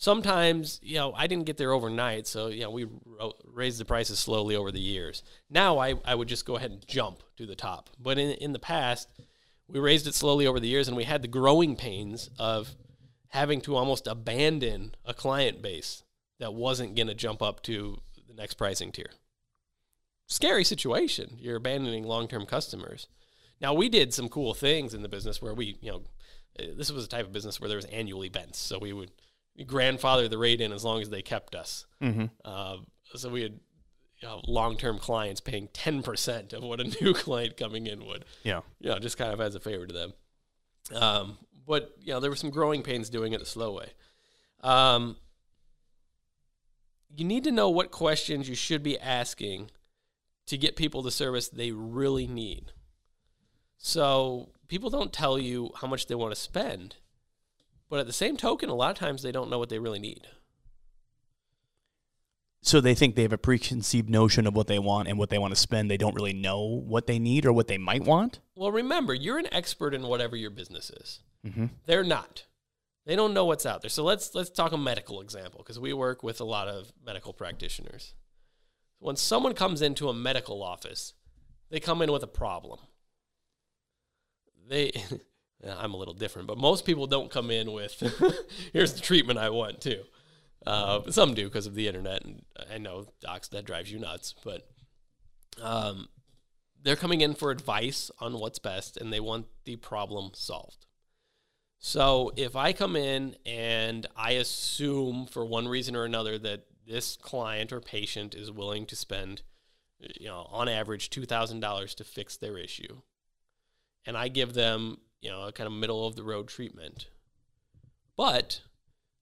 Sometimes, 0.00 0.80
you 0.82 0.94
know, 0.94 1.12
I 1.12 1.26
didn't 1.26 1.44
get 1.44 1.58
there 1.58 1.72
overnight, 1.72 2.26
so 2.26 2.46
you 2.46 2.62
know 2.62 2.70
we 2.70 2.86
raised 3.44 3.78
the 3.78 3.84
prices 3.84 4.18
slowly 4.18 4.56
over 4.56 4.72
the 4.72 4.80
years. 4.80 5.22
Now 5.50 5.76
I, 5.78 5.92
I 6.06 6.14
would 6.14 6.26
just 6.26 6.46
go 6.46 6.56
ahead 6.56 6.70
and 6.70 6.88
jump 6.88 7.22
to 7.36 7.44
the 7.44 7.54
top. 7.54 7.90
But 7.98 8.16
in 8.16 8.30
in 8.30 8.54
the 8.54 8.58
past, 8.58 9.10
we 9.68 9.78
raised 9.78 10.06
it 10.06 10.14
slowly 10.14 10.46
over 10.46 10.58
the 10.58 10.68
years, 10.68 10.88
and 10.88 10.96
we 10.96 11.04
had 11.04 11.20
the 11.20 11.28
growing 11.28 11.76
pains 11.76 12.30
of 12.38 12.76
having 13.28 13.60
to 13.60 13.76
almost 13.76 14.06
abandon 14.06 14.94
a 15.04 15.12
client 15.12 15.60
base 15.60 16.02
that 16.38 16.54
wasn't 16.54 16.96
going 16.96 17.08
to 17.08 17.14
jump 17.14 17.42
up 17.42 17.62
to 17.64 18.00
the 18.26 18.32
next 18.32 18.54
pricing 18.54 18.92
tier. 18.92 19.10
Scary 20.26 20.64
situation. 20.64 21.36
You're 21.38 21.56
abandoning 21.56 22.04
long-term 22.04 22.46
customers. 22.46 23.06
Now 23.60 23.74
we 23.74 23.90
did 23.90 24.14
some 24.14 24.30
cool 24.30 24.54
things 24.54 24.94
in 24.94 25.02
the 25.02 25.10
business 25.10 25.42
where 25.42 25.52
we, 25.52 25.76
you 25.82 25.92
know, 25.92 26.02
this 26.74 26.90
was 26.90 27.04
a 27.04 27.08
type 27.08 27.26
of 27.26 27.32
business 27.32 27.60
where 27.60 27.68
there 27.68 27.76
was 27.76 27.84
annual 27.86 28.24
events, 28.24 28.58
so 28.58 28.78
we 28.78 28.94
would 28.94 29.10
grandfather 29.66 30.28
the 30.28 30.38
rate 30.38 30.60
in 30.60 30.72
as 30.72 30.84
long 30.84 31.00
as 31.02 31.10
they 31.10 31.22
kept 31.22 31.54
us. 31.54 31.86
Uh, 32.44 32.76
so 33.14 33.28
we 33.28 33.42
had 33.42 33.58
you 34.22 34.28
know, 34.28 34.40
long-term 34.46 34.98
clients 34.98 35.40
paying 35.40 35.68
ten 35.72 36.02
percent 36.02 36.52
of 36.52 36.62
what 36.62 36.80
a 36.80 36.84
new 37.02 37.14
client 37.14 37.56
coming 37.56 37.86
in 37.86 38.04
would 38.06 38.24
Yeah. 38.44 38.60
you 38.80 38.90
know, 38.90 38.98
just 38.98 39.16
kind 39.18 39.32
of 39.32 39.40
as 39.40 39.54
a 39.54 39.60
favor 39.60 39.86
to 39.86 39.92
them. 39.94 40.12
Um, 40.94 41.38
but 41.66 41.94
you 42.00 42.12
know, 42.12 42.20
there 42.20 42.30
were 42.30 42.36
some 42.36 42.50
growing 42.50 42.82
pains 42.82 43.08
doing 43.10 43.32
it 43.32 43.38
the 43.40 43.46
slow 43.46 43.72
way. 43.74 43.90
Um, 44.62 45.16
you 47.16 47.24
need 47.24 47.44
to 47.44 47.50
know 47.50 47.68
what 47.70 47.90
questions 47.90 48.48
you 48.48 48.54
should 48.54 48.82
be 48.82 48.98
asking 48.98 49.70
to 50.46 50.56
get 50.58 50.76
people 50.76 51.02
the 51.02 51.10
service 51.10 51.48
they 51.48 51.70
really 51.72 52.26
need. 52.26 52.72
So 53.78 54.50
people 54.68 54.90
don't 54.90 55.12
tell 55.12 55.38
you 55.38 55.70
how 55.80 55.86
much 55.88 56.06
they 56.06 56.14
want 56.14 56.34
to 56.34 56.40
spend, 56.40 56.96
but 57.90 57.98
at 57.98 58.06
the 58.06 58.12
same 58.12 58.36
token, 58.36 58.70
a 58.70 58.74
lot 58.74 58.92
of 58.92 58.96
times 58.96 59.22
they 59.22 59.32
don't 59.32 59.50
know 59.50 59.58
what 59.58 59.68
they 59.68 59.80
really 59.80 59.98
need. 59.98 60.28
So 62.62 62.80
they 62.80 62.94
think 62.94 63.16
they 63.16 63.22
have 63.22 63.32
a 63.32 63.38
preconceived 63.38 64.08
notion 64.08 64.46
of 64.46 64.54
what 64.54 64.66
they 64.66 64.78
want 64.78 65.08
and 65.08 65.18
what 65.18 65.30
they 65.30 65.38
want 65.38 65.52
to 65.54 65.60
spend. 65.60 65.90
They 65.90 65.96
don't 65.96 66.14
really 66.14 66.34
know 66.34 66.60
what 66.62 67.06
they 67.06 67.18
need 67.18 67.46
or 67.46 67.52
what 67.52 67.68
they 67.68 67.78
might 67.78 68.04
want. 68.04 68.38
Well, 68.54 68.70
remember, 68.70 69.12
you're 69.12 69.38
an 69.38 69.52
expert 69.52 69.92
in 69.92 70.02
whatever 70.02 70.36
your 70.36 70.50
business 70.50 70.90
is. 70.90 71.20
Mm-hmm. 71.44 71.66
They're 71.86 72.04
not. 72.04 72.44
They 73.06 73.16
don't 73.16 73.34
know 73.34 73.46
what's 73.46 73.66
out 73.66 73.80
there. 73.80 73.88
So 73.88 74.04
let's 74.04 74.34
let's 74.34 74.50
talk 74.50 74.72
a 74.72 74.78
medical 74.78 75.20
example 75.20 75.60
because 75.60 75.80
we 75.80 75.92
work 75.94 76.22
with 76.22 76.40
a 76.40 76.44
lot 76.44 76.68
of 76.68 76.92
medical 77.04 77.32
practitioners. 77.32 78.14
When 78.98 79.16
someone 79.16 79.54
comes 79.54 79.80
into 79.80 80.10
a 80.10 80.14
medical 80.14 80.62
office, 80.62 81.14
they 81.70 81.80
come 81.80 82.02
in 82.02 82.12
with 82.12 82.22
a 82.22 82.28
problem. 82.28 82.78
They 84.68 84.92
I'm 85.66 85.94
a 85.94 85.96
little 85.96 86.14
different, 86.14 86.48
but 86.48 86.58
most 86.58 86.84
people 86.84 87.06
don't 87.06 87.30
come 87.30 87.50
in 87.50 87.72
with 87.72 88.02
here's 88.72 88.94
the 88.94 89.00
treatment 89.00 89.38
I 89.38 89.50
want 89.50 89.80
too. 89.80 90.02
Uh, 90.66 91.10
some 91.10 91.34
do 91.34 91.44
because 91.44 91.66
of 91.66 91.74
the 91.74 91.88
internet, 91.88 92.24
and 92.24 92.42
I 92.70 92.78
know 92.78 93.06
docs 93.20 93.48
that 93.48 93.64
drives 93.64 93.90
you 93.90 93.98
nuts, 93.98 94.34
but 94.44 94.68
um, 95.60 96.08
they're 96.82 96.96
coming 96.96 97.20
in 97.22 97.34
for 97.34 97.50
advice 97.50 98.10
on 98.20 98.38
what's 98.38 98.58
best 98.58 98.96
and 98.96 99.12
they 99.12 99.20
want 99.20 99.46
the 99.64 99.76
problem 99.76 100.30
solved. 100.34 100.86
So 101.78 102.32
if 102.36 102.56
I 102.56 102.74
come 102.74 102.94
in 102.94 103.36
and 103.46 104.06
I 104.14 104.32
assume 104.32 105.26
for 105.26 105.46
one 105.46 105.66
reason 105.66 105.96
or 105.96 106.04
another 106.04 106.38
that 106.38 106.64
this 106.86 107.16
client 107.16 107.72
or 107.72 107.80
patient 107.80 108.34
is 108.34 108.50
willing 108.50 108.84
to 108.86 108.96
spend 108.96 109.42
you 110.18 110.28
know 110.28 110.46
on 110.50 110.68
average 110.68 111.10
$2000 111.10 111.94
to 111.94 112.04
fix 112.04 112.36
their 112.36 112.58
issue 112.58 113.00
and 114.06 114.16
I 114.16 114.28
give 114.28 114.54
them, 114.54 114.98
you 115.20 115.30
know, 115.30 115.46
a 115.46 115.52
kind 115.52 115.66
of 115.66 115.72
middle 115.72 116.06
of 116.06 116.16
the 116.16 116.22
road 116.22 116.48
treatment. 116.48 117.08
But 118.16 118.60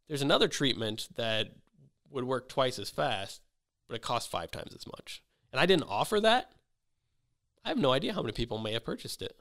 there's 0.08 0.22
another 0.22 0.48
treatment 0.48 1.08
that 1.16 1.52
would 2.10 2.24
work 2.24 2.48
twice 2.48 2.78
as 2.78 2.90
fast, 2.90 3.42
but 3.88 3.94
it 3.94 4.02
costs 4.02 4.30
five 4.30 4.50
times 4.50 4.74
as 4.74 4.86
much. 4.86 5.22
And 5.52 5.60
I 5.60 5.66
didn't 5.66 5.88
offer 5.88 6.20
that. 6.20 6.52
I 7.64 7.68
have 7.68 7.78
no 7.78 7.92
idea 7.92 8.14
how 8.14 8.22
many 8.22 8.32
people 8.32 8.58
may 8.58 8.72
have 8.72 8.84
purchased 8.84 9.22
it. 9.22 9.36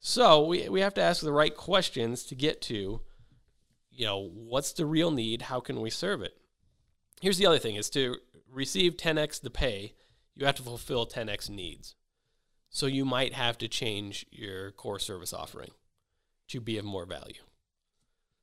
So 0.00 0.46
we, 0.46 0.68
we 0.68 0.80
have 0.80 0.94
to 0.94 1.02
ask 1.02 1.22
the 1.22 1.32
right 1.32 1.54
questions 1.54 2.24
to 2.24 2.34
get 2.34 2.60
to 2.62 3.00
you 3.98 4.06
know, 4.06 4.30
what's 4.32 4.72
the 4.72 4.86
real 4.86 5.10
need? 5.10 5.42
How 5.42 5.58
can 5.58 5.80
we 5.80 5.90
serve 5.90 6.22
it? 6.22 6.36
Here's 7.20 7.36
the 7.36 7.46
other 7.46 7.58
thing 7.58 7.74
is 7.74 7.90
to 7.90 8.18
receive 8.48 8.96
10x 8.96 9.40
the 9.40 9.50
pay, 9.50 9.94
you 10.36 10.46
have 10.46 10.54
to 10.54 10.62
fulfill 10.62 11.04
10x 11.04 11.50
needs. 11.50 11.96
So 12.70 12.86
you 12.86 13.04
might 13.04 13.32
have 13.34 13.58
to 13.58 13.68
change 13.68 14.26
your 14.30 14.70
core 14.72 14.98
service 14.98 15.32
offering 15.32 15.70
to 16.48 16.60
be 16.60 16.78
of 16.78 16.84
more 16.84 17.06
value. 17.06 17.42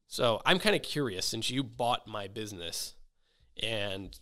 So 0.07 0.41
I'm 0.45 0.59
kind 0.59 0.75
of 0.75 0.81
curious 0.81 1.25
since 1.25 1.49
you 1.49 1.63
bought 1.63 2.07
my 2.07 2.27
business 2.27 2.95
and 3.61 4.17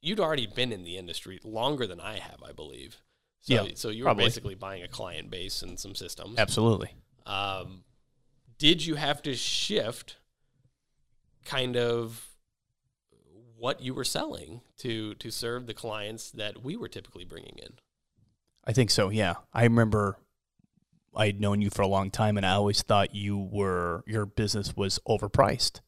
you'd 0.00 0.20
already 0.20 0.46
been 0.46 0.72
in 0.72 0.84
the 0.84 0.96
industry 0.96 1.40
longer 1.42 1.86
than 1.86 2.00
I 2.00 2.18
have, 2.18 2.42
I 2.46 2.52
believe. 2.52 2.96
So, 3.40 3.54
Yeah, 3.54 3.70
so 3.74 3.88
you 3.90 4.04
probably. 4.04 4.24
basically 4.24 4.54
buying 4.54 4.82
a 4.82 4.88
client 4.88 5.30
base 5.30 5.62
and 5.62 5.78
some 5.78 5.94
systems. 5.94 6.38
Absolutely. 6.38 6.90
Um, 7.26 7.84
did 8.58 8.84
you 8.84 8.94
have 8.96 9.22
to 9.22 9.34
shift 9.34 10.16
kind 11.44 11.76
of 11.76 12.26
what 13.56 13.80
you 13.80 13.94
were 13.94 14.04
selling 14.04 14.60
to 14.78 15.14
to 15.14 15.30
serve 15.30 15.66
the 15.66 15.74
clients 15.74 16.30
that 16.32 16.62
we 16.62 16.76
were 16.76 16.88
typically 16.88 17.24
bringing 17.24 17.58
in? 17.58 17.74
I 18.66 18.72
think 18.72 18.90
so. 18.90 19.10
Yeah, 19.10 19.34
I 19.52 19.64
remember 19.64 20.18
I 21.14 21.26
had 21.26 21.40
known 21.40 21.62
you 21.62 21.70
for 21.70 21.82
a 21.82 21.86
long 21.86 22.10
time, 22.10 22.36
and 22.36 22.44
I 22.44 22.52
always 22.52 22.82
thought 22.82 23.14
you 23.14 23.38
were 23.38 24.04
your 24.06 24.26
business 24.26 24.76
was 24.76 24.98
overpriced. 25.08 25.80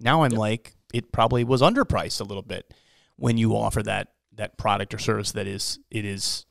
Now 0.00 0.22
I'm 0.22 0.32
like, 0.32 0.76
it 0.92 1.12
probably 1.12 1.44
was 1.44 1.62
underpriced 1.62 2.20
a 2.20 2.24
little 2.24 2.42
bit 2.42 2.72
when 3.16 3.36
you 3.36 3.56
offer 3.56 3.82
that 3.82 4.08
that 4.34 4.56
product 4.56 4.94
or 4.94 4.98
service 4.98 5.32
that 5.32 5.46
is 5.46 5.78
it 5.90 6.04
is 6.04 6.46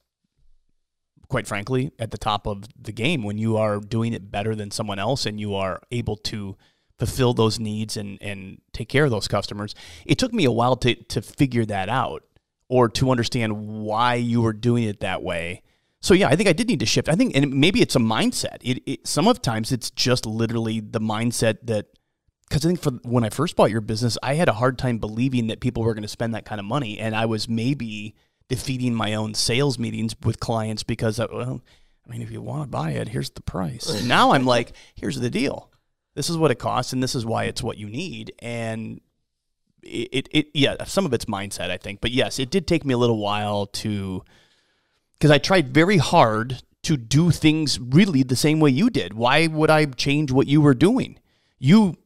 quite 1.29 1.47
frankly 1.47 1.91
at 1.99 2.11
the 2.11 2.17
top 2.17 2.45
of 2.45 2.65
the 2.79 2.91
game 2.91 3.23
when 3.23 3.37
you 3.37 3.57
are 3.57 3.79
doing 3.79 4.13
it 4.13 4.29
better 4.31 4.55
than 4.55 4.71
someone 4.71 4.99
else 4.99 5.25
and 5.25 5.39
you 5.39 5.55
are 5.55 5.81
able 5.91 6.17
to 6.17 6.57
fulfill 6.99 7.33
those 7.33 7.59
needs 7.59 7.95
and 7.95 8.17
and 8.21 8.59
take 8.73 8.89
care 8.89 9.05
of 9.05 9.11
those 9.11 9.27
customers 9.27 9.73
it 10.05 10.17
took 10.17 10.33
me 10.33 10.45
a 10.45 10.51
while 10.51 10.75
to 10.75 10.95
to 10.95 11.21
figure 11.21 11.65
that 11.65 11.89
out 11.89 12.23
or 12.69 12.89
to 12.89 13.11
understand 13.11 13.67
why 13.67 14.15
you 14.15 14.41
were 14.41 14.53
doing 14.53 14.83
it 14.83 14.99
that 14.99 15.23
way 15.23 15.61
so 16.01 16.13
yeah 16.13 16.27
i 16.27 16.35
think 16.35 16.49
i 16.49 16.53
did 16.53 16.67
need 16.67 16.79
to 16.79 16.85
shift 16.85 17.09
i 17.09 17.15
think 17.15 17.35
and 17.35 17.53
maybe 17.53 17.81
it's 17.81 17.95
a 17.95 17.99
mindset 17.99 18.57
it, 18.61 18.81
it 18.85 19.07
some 19.07 19.27
of 19.27 19.41
times 19.41 19.71
it's 19.71 19.89
just 19.91 20.25
literally 20.25 20.79
the 20.79 20.99
mindset 20.99 21.57
that 21.63 21.87
because 22.47 22.65
I 22.65 22.69
think 22.69 22.81
for 22.81 22.91
when 23.03 23.23
I 23.23 23.29
first 23.29 23.55
bought 23.55 23.71
your 23.71 23.81
business, 23.81 24.17
I 24.23 24.35
had 24.35 24.47
a 24.47 24.53
hard 24.53 24.77
time 24.77 24.99
believing 24.99 25.47
that 25.47 25.59
people 25.59 25.83
were 25.83 25.93
going 25.93 26.03
to 26.03 26.07
spend 26.07 26.33
that 26.33 26.45
kind 26.45 26.59
of 26.59 26.65
money, 26.65 26.97
and 26.97 27.15
I 27.15 27.25
was 27.25 27.49
maybe 27.49 28.15
defeating 28.47 28.93
my 28.93 29.15
own 29.15 29.33
sales 29.33 29.77
meetings 29.77 30.15
with 30.23 30.39
clients 30.39 30.83
because, 30.83 31.19
I, 31.19 31.25
well, 31.25 31.61
I 32.05 32.11
mean, 32.11 32.21
if 32.21 32.31
you 32.31 32.41
want 32.41 32.63
to 32.63 32.67
buy 32.69 32.91
it, 32.91 33.09
here's 33.09 33.31
the 33.31 33.41
price. 33.41 34.03
now 34.05 34.31
I'm 34.31 34.45
like, 34.45 34.71
here's 34.95 35.19
the 35.19 35.29
deal. 35.29 35.71
This 36.15 36.29
is 36.29 36.37
what 36.37 36.51
it 36.51 36.55
costs, 36.55 36.93
and 36.93 37.03
this 37.03 37.15
is 37.15 37.25
why 37.25 37.45
it's 37.45 37.61
what 37.61 37.77
you 37.77 37.89
need. 37.89 38.33
And 38.39 39.01
it, 39.83 40.27
it, 40.31 40.47
yeah, 40.53 40.83
some 40.85 41.05
of 41.05 41.13
it's 41.13 41.25
mindset, 41.25 41.69
I 41.69 41.77
think, 41.77 42.01
but 42.01 42.11
yes, 42.11 42.39
it 42.39 42.49
did 42.49 42.67
take 42.67 42.85
me 42.85 42.93
a 42.93 42.97
little 42.97 43.19
while 43.19 43.67
to 43.67 44.23
because 45.13 45.31
I 45.31 45.37
tried 45.37 45.73
very 45.73 45.97
hard 45.97 46.61
to 46.83 46.97
do 46.97 47.31
things 47.31 47.79
really 47.79 48.23
the 48.23 48.35
same 48.35 48.59
way 48.59 48.69
you 48.69 48.89
did. 48.89 49.13
Why 49.13 49.47
would 49.47 49.69
I 49.69 49.85
change 49.85 50.31
what 50.31 50.47
you 50.47 50.61
were 50.61 50.73
doing? 50.73 51.19
You 51.59 51.97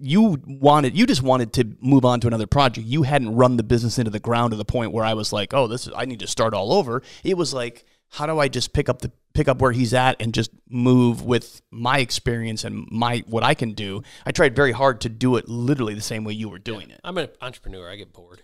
you 0.00 0.40
wanted 0.46 0.96
you 0.96 1.06
just 1.06 1.22
wanted 1.22 1.52
to 1.54 1.76
move 1.80 2.04
on 2.04 2.20
to 2.20 2.26
another 2.26 2.46
project. 2.46 2.86
You 2.86 3.02
hadn't 3.02 3.34
run 3.34 3.56
the 3.56 3.62
business 3.62 3.98
into 3.98 4.10
the 4.10 4.20
ground 4.20 4.52
to 4.52 4.56
the 4.56 4.64
point 4.64 4.92
where 4.92 5.04
I 5.04 5.14
was 5.14 5.32
like, 5.32 5.52
"Oh, 5.52 5.66
this 5.66 5.86
is 5.86 5.92
I 5.96 6.04
need 6.04 6.20
to 6.20 6.26
start 6.26 6.54
all 6.54 6.72
over." 6.72 7.02
It 7.24 7.36
was 7.36 7.52
like, 7.52 7.84
"How 8.10 8.26
do 8.26 8.38
I 8.38 8.48
just 8.48 8.72
pick 8.72 8.88
up 8.88 9.00
the 9.02 9.10
pick 9.34 9.48
up 9.48 9.60
where 9.60 9.72
he's 9.72 9.94
at 9.94 10.20
and 10.20 10.34
just 10.34 10.50
move 10.68 11.22
with 11.22 11.62
my 11.70 11.98
experience 11.98 12.64
and 12.64 12.86
my 12.90 13.22
what 13.26 13.44
I 13.44 13.54
can 13.54 13.72
do?" 13.72 14.02
I 14.26 14.32
tried 14.32 14.54
very 14.56 14.72
hard 14.72 15.00
to 15.02 15.08
do 15.08 15.36
it 15.36 15.48
literally 15.48 15.94
the 15.94 16.00
same 16.00 16.24
way 16.24 16.32
you 16.32 16.48
were 16.48 16.58
doing 16.58 16.90
it. 16.90 17.00
I'm 17.04 17.18
an 17.18 17.28
entrepreneur. 17.40 17.88
I 17.90 17.96
get 17.96 18.12
bored. 18.12 18.42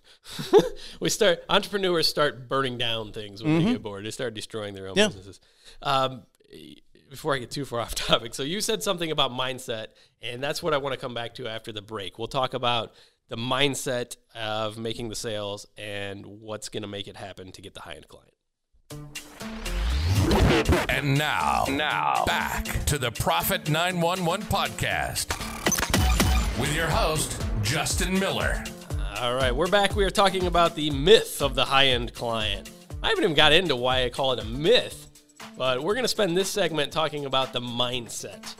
we 1.00 1.08
start 1.10 1.42
entrepreneurs 1.48 2.06
start 2.06 2.48
burning 2.48 2.78
down 2.78 3.12
things 3.12 3.42
when 3.42 3.58
they 3.64 3.72
get 3.72 3.82
bored. 3.82 4.04
They 4.04 4.10
start 4.10 4.34
destroying 4.34 4.74
their 4.74 4.88
own 4.88 4.94
Yeah. 4.96 5.08
businesses. 5.08 5.40
Um, 5.82 6.22
before 7.10 7.34
I 7.34 7.38
get 7.38 7.50
too 7.50 7.64
far 7.64 7.80
off 7.84 7.94
topic, 7.94 8.34
so 8.34 8.42
you 8.42 8.60
said 8.60 8.82
something 8.82 9.10
about 9.10 9.30
mindset, 9.30 9.88
and 10.22 10.42
that's 10.42 10.62
what 10.62 10.74
I 10.74 10.78
want 10.78 10.94
to 10.94 10.98
come 11.00 11.14
back 11.14 11.34
to 11.36 11.46
after 11.48 11.70
the 11.72 11.82
break. 11.82 12.18
We'll 12.18 12.28
talk 12.28 12.54
about 12.54 12.92
the 13.28 13.36
mindset 13.36 14.16
of 14.34 14.76
making 14.78 15.08
the 15.08 15.14
sales 15.16 15.66
and 15.78 16.26
what's 16.26 16.68
going 16.68 16.82
to 16.82 16.88
make 16.88 17.08
it 17.08 17.16
happen 17.16 17.52
to 17.52 17.62
get 17.62 17.72
the 17.74 17.80
high 17.80 17.94
end 17.94 18.06
client. 18.08 19.23
And 20.88 21.18
now, 21.18 21.64
now, 21.68 22.24
back 22.26 22.64
to 22.86 22.98
the 22.98 23.10
Profit 23.10 23.68
911 23.68 24.46
podcast 24.46 25.28
with 26.60 26.74
your 26.74 26.86
host, 26.86 27.42
Justin 27.62 28.18
Miller. 28.18 28.64
All 29.20 29.34
right, 29.34 29.54
we're 29.54 29.68
back. 29.68 29.96
We 29.96 30.04
are 30.04 30.10
talking 30.10 30.46
about 30.46 30.74
the 30.74 30.90
myth 30.90 31.42
of 31.42 31.54
the 31.54 31.64
high 31.64 31.88
end 31.88 32.14
client. 32.14 32.70
I 33.02 33.08
haven't 33.08 33.24
even 33.24 33.36
got 33.36 33.52
into 33.52 33.76
why 33.76 34.04
I 34.04 34.10
call 34.10 34.32
it 34.32 34.38
a 34.38 34.44
myth, 34.44 35.22
but 35.56 35.82
we're 35.82 35.94
going 35.94 36.04
to 36.04 36.08
spend 36.08 36.36
this 36.36 36.50
segment 36.50 36.92
talking 36.92 37.26
about 37.26 37.52
the 37.52 37.60
mindset. 37.60 38.54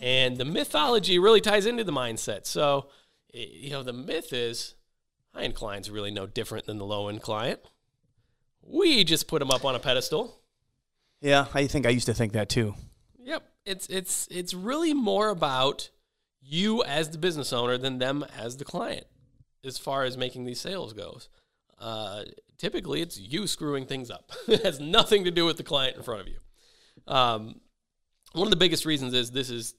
And 0.00 0.36
the 0.36 0.44
mythology 0.44 1.18
really 1.18 1.40
ties 1.40 1.66
into 1.66 1.84
the 1.84 1.92
mindset. 1.92 2.46
So, 2.46 2.88
you 3.32 3.70
know, 3.70 3.82
the 3.82 3.92
myth 3.92 4.32
is 4.32 4.74
high 5.34 5.44
end 5.44 5.54
client's 5.54 5.88
really 5.88 6.10
no 6.10 6.26
different 6.26 6.66
than 6.66 6.78
the 6.78 6.86
low 6.86 7.08
end 7.08 7.22
client. 7.22 7.60
We 8.62 9.04
just 9.04 9.28
put 9.28 9.38
them 9.38 9.50
up 9.50 9.64
on 9.64 9.74
a 9.74 9.78
pedestal. 9.78 10.40
Yeah, 11.26 11.46
I 11.54 11.66
think 11.66 11.86
I 11.86 11.90
used 11.90 12.06
to 12.06 12.14
think 12.14 12.34
that 12.34 12.48
too. 12.48 12.76
Yep. 13.18 13.42
It's 13.64 13.88
it's 13.88 14.28
it's 14.30 14.54
really 14.54 14.94
more 14.94 15.30
about 15.30 15.90
you 16.40 16.84
as 16.84 17.10
the 17.10 17.18
business 17.18 17.52
owner 17.52 17.76
than 17.76 17.98
them 17.98 18.24
as 18.38 18.58
the 18.58 18.64
client 18.64 19.08
as 19.64 19.76
far 19.76 20.04
as 20.04 20.16
making 20.16 20.44
these 20.44 20.60
sales 20.60 20.92
goes. 20.92 21.28
Uh, 21.80 22.22
typically, 22.58 23.02
it's 23.02 23.18
you 23.18 23.48
screwing 23.48 23.86
things 23.86 24.08
up. 24.08 24.30
it 24.46 24.62
has 24.62 24.78
nothing 24.78 25.24
to 25.24 25.32
do 25.32 25.44
with 25.44 25.56
the 25.56 25.64
client 25.64 25.96
in 25.96 26.04
front 26.04 26.20
of 26.20 26.28
you. 26.28 26.38
Um, 27.08 27.60
one 28.32 28.46
of 28.46 28.52
the 28.52 28.56
biggest 28.56 28.84
reasons 28.84 29.12
is 29.12 29.32
this 29.32 29.50
is 29.50 29.74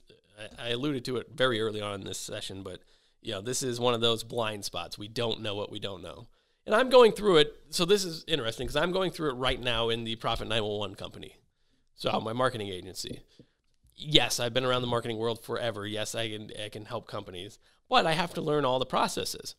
I 0.59 0.71
alluded 0.71 1.05
to 1.05 1.15
it 1.15 1.27
very 1.33 1.61
early 1.61 1.79
on 1.79 2.01
in 2.01 2.05
this 2.05 2.19
session, 2.19 2.61
but 2.61 2.81
you 3.21 3.31
know 3.31 3.39
this 3.39 3.63
is 3.63 3.79
one 3.79 3.93
of 3.93 4.01
those 4.01 4.25
blind 4.25 4.65
spots. 4.65 4.97
We 4.97 5.07
don't 5.07 5.41
know 5.41 5.55
what 5.55 5.71
we 5.71 5.79
don't 5.79 6.03
know, 6.03 6.27
and 6.67 6.75
I'm 6.75 6.89
going 6.91 7.13
through 7.13 7.37
it. 7.37 7.55
So 7.71 7.83
this 7.85 8.03
is 8.05 8.23
interesting 8.27 8.67
because 8.67 8.75
I'm 8.75 8.91
going 8.91 9.09
through 9.09 9.31
it 9.31 9.33
right 9.35 9.59
now 9.59 9.89
in 9.89 10.03
the 10.03 10.15
Profit 10.17 10.47
911 10.47 10.95
company. 10.95 11.37
So 11.95 12.19
my 12.19 12.33
marketing 12.33 12.67
agency. 12.67 13.21
Yes, 13.95 14.39
I've 14.39 14.53
been 14.53 14.63
around 14.65 14.81
the 14.81 14.87
marketing 14.87 15.17
world 15.17 15.43
forever. 15.43 15.87
Yes, 15.87 16.13
I 16.13 16.29
can 16.29 16.51
I 16.63 16.69
can 16.69 16.85
help 16.85 17.07
companies, 17.07 17.57
but 17.89 18.05
I 18.05 18.11
have 18.13 18.35
to 18.35 18.41
learn 18.41 18.63
all 18.65 18.77
the 18.77 18.85
processes. 18.85 19.55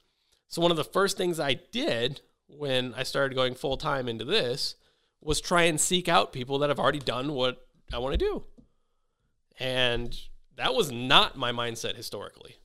So 0.46 0.62
one 0.62 0.70
of 0.70 0.76
the 0.76 0.84
first 0.84 1.16
things 1.16 1.40
I 1.40 1.54
did 1.72 2.20
when 2.46 2.94
I 2.94 3.02
started 3.02 3.34
going 3.34 3.54
full 3.56 3.76
time 3.76 4.06
into 4.08 4.24
this 4.24 4.76
was 5.20 5.40
try 5.40 5.62
and 5.64 5.80
seek 5.80 6.08
out 6.08 6.32
people 6.32 6.60
that 6.60 6.68
have 6.68 6.78
already 6.78 7.00
done 7.00 7.32
what 7.32 7.66
I 7.92 7.98
want 7.98 8.12
to 8.12 8.18
do. 8.18 8.44
And 9.58 10.16
that 10.56 10.74
was 10.74 10.92
not 10.92 11.36
my 11.36 11.52
mindset 11.52 11.96
historically. 11.96 12.56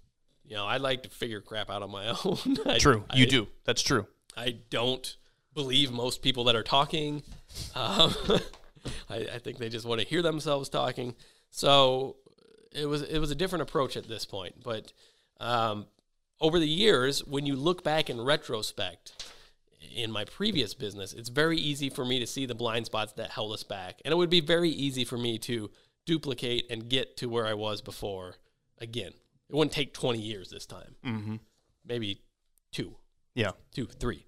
You 0.45 0.55
know, 0.55 0.65
I 0.65 0.77
like 0.77 1.03
to 1.03 1.09
figure 1.09 1.41
crap 1.41 1.69
out 1.69 1.81
on 1.81 1.91
my 1.91 2.07
own. 2.25 2.37
I- 2.65 2.77
True, 2.77 3.05
you 3.15 3.25
I- 3.25 3.29
do. 3.29 3.47
That's 3.65 3.81
true. 3.81 4.05
I 4.35 4.57
don't 4.69 5.15
believe 5.53 5.91
most 5.91 6.21
people 6.21 6.45
that 6.45 6.55
are 6.55 6.63
talking. 6.63 7.23
Um, 7.75 8.13
I, 9.09 9.27
I 9.35 9.39
think 9.39 9.57
they 9.57 9.69
just 9.69 9.85
want 9.85 10.01
to 10.01 10.07
hear 10.07 10.21
themselves 10.21 10.69
talking. 10.69 11.15
So 11.51 12.17
it 12.71 12.85
was 12.85 13.03
it 13.03 13.19
was 13.19 13.31
a 13.31 13.35
different 13.35 13.63
approach 13.63 13.95
at 13.95 14.07
this 14.07 14.25
point. 14.25 14.55
But 14.63 14.93
um, 15.39 15.85
over 16.41 16.59
the 16.59 16.67
years, 16.67 17.23
when 17.25 17.45
you 17.45 17.55
look 17.55 17.83
back 17.83 18.09
in 18.09 18.19
retrospect, 18.21 19.31
in 19.95 20.11
my 20.11 20.25
previous 20.25 20.73
business, 20.73 21.13
it's 21.13 21.29
very 21.29 21.57
easy 21.57 21.89
for 21.89 22.05
me 22.05 22.19
to 22.19 22.27
see 22.27 22.45
the 22.45 22.55
blind 22.55 22.85
spots 22.85 23.13
that 23.13 23.31
held 23.31 23.53
us 23.53 23.63
back, 23.63 24.01
and 24.03 24.11
it 24.11 24.15
would 24.15 24.29
be 24.29 24.41
very 24.41 24.69
easy 24.69 25.05
for 25.05 25.17
me 25.17 25.37
to 25.39 25.69
duplicate 26.05 26.69
and 26.69 26.89
get 26.89 27.15
to 27.17 27.27
where 27.27 27.45
I 27.45 27.53
was 27.53 27.81
before 27.81 28.35
again. 28.79 29.13
It 29.49 29.55
wouldn't 29.55 29.73
take 29.73 29.93
twenty 29.93 30.19
years 30.19 30.49
this 30.49 30.65
time. 30.65 30.95
Mm-hmm. 31.05 31.35
Maybe 31.85 32.21
two 32.71 32.95
Yeah. 33.35 33.51
two, 33.73 33.85
three. 33.87 34.25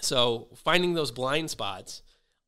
So 0.00 0.48
finding 0.54 0.94
those 0.94 1.10
blind 1.10 1.50
spots, 1.50 2.02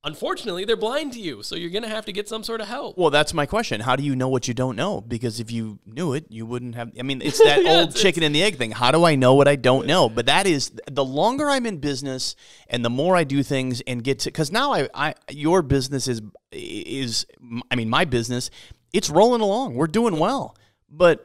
unfortunately, 0.05 0.65
they're 0.65 0.77
blind 0.77 1.13
to 1.15 1.19
you. 1.21 1.43
So 1.43 1.57
you're 1.57 1.71
gonna 1.71 1.89
have 1.89 2.05
to 2.07 2.13
get 2.13 2.29
some 2.29 2.45
sort 2.45 2.61
of 2.61 2.69
help. 2.69 2.97
Well, 2.99 3.11
that's 3.11 3.33
my 3.35 3.47
question. 3.47 3.81
How 3.81 3.97
do 3.97 4.03
you 4.05 4.15
know 4.15 4.29
what 4.29 4.47
you 4.47 4.55
don't 4.55 4.77
know? 4.77 5.01
Because 5.01 5.41
if 5.41 5.51
you 5.51 5.79
knew 5.87 6.13
it, 6.13 6.27
you 6.29 6.47
wouldn't 6.47 6.75
have. 6.75 6.93
I 6.99 7.03
mean, 7.03 7.23
it's 7.23 7.39
that 7.39 7.63
Yeah, 7.65 7.71
old 7.81 7.89
it's- 7.89 8.01
chicken 8.03 8.23
and 8.23 8.35
the 8.35 8.43
egg 8.43 8.57
thing. 8.57 8.71
How 8.71 8.91
do 8.93 9.05
I 9.05 9.15
know 9.17 9.35
what 9.35 9.49
I 9.49 9.57
don't 9.57 9.87
know? 9.87 10.09
But 10.09 10.27
that 10.27 10.47
is 10.47 10.71
the 10.91 11.05
longer 11.05 11.49
I'm 11.51 11.67
in 11.67 11.79
business 11.79 12.37
and 12.69 12.85
the 12.85 12.91
more 12.91 13.17
I 13.17 13.25
do 13.25 13.43
things 13.43 13.81
and 13.87 14.05
get 14.05 14.21
to 14.21 14.29
because 14.31 14.53
now 14.53 14.73
I, 14.75 14.89
I 14.95 15.15
your 15.31 15.63
business 15.63 16.07
is 16.07 16.21
is 16.53 17.27
I 17.71 17.75
mean 17.77 17.89
my 17.91 18.05
business, 18.05 18.51
it's 18.93 19.11
rolling 19.11 19.41
along. 19.41 19.75
We're 19.75 19.87
doing 19.89 20.19
well, 20.19 20.55
but. 20.91 21.25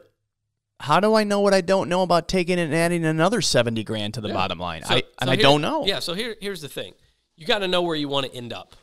How 0.80 1.00
do 1.00 1.14
I 1.14 1.24
know 1.24 1.40
what 1.40 1.54
I 1.54 1.60
don't 1.60 1.88
know 1.88 2.02
about 2.02 2.28
taking 2.28 2.58
and 2.58 2.74
adding 2.74 3.04
another 3.04 3.40
seventy 3.40 3.84
grand 3.84 4.14
to 4.14 4.20
the 4.20 4.28
bottom 4.28 4.58
line? 4.58 4.82
So- 4.84 4.94
I, 4.94 5.00
so 5.00 5.06
and 5.20 5.30
I 5.30 5.34
here- 5.36 5.42
don't 5.42 5.60
know. 5.62 5.86
Yeah. 5.86 6.00
So 6.00 6.14
here, 6.14 6.36
here's 6.40 6.60
the 6.60 6.68
thing: 6.68 6.94
you 7.36 7.46
got 7.46 7.60
to 7.60 7.68
know 7.68 7.82
where 7.82 7.96
you 7.96 8.08
want 8.08 8.26
to 8.26 8.34
end 8.34 8.52
up. 8.52 8.74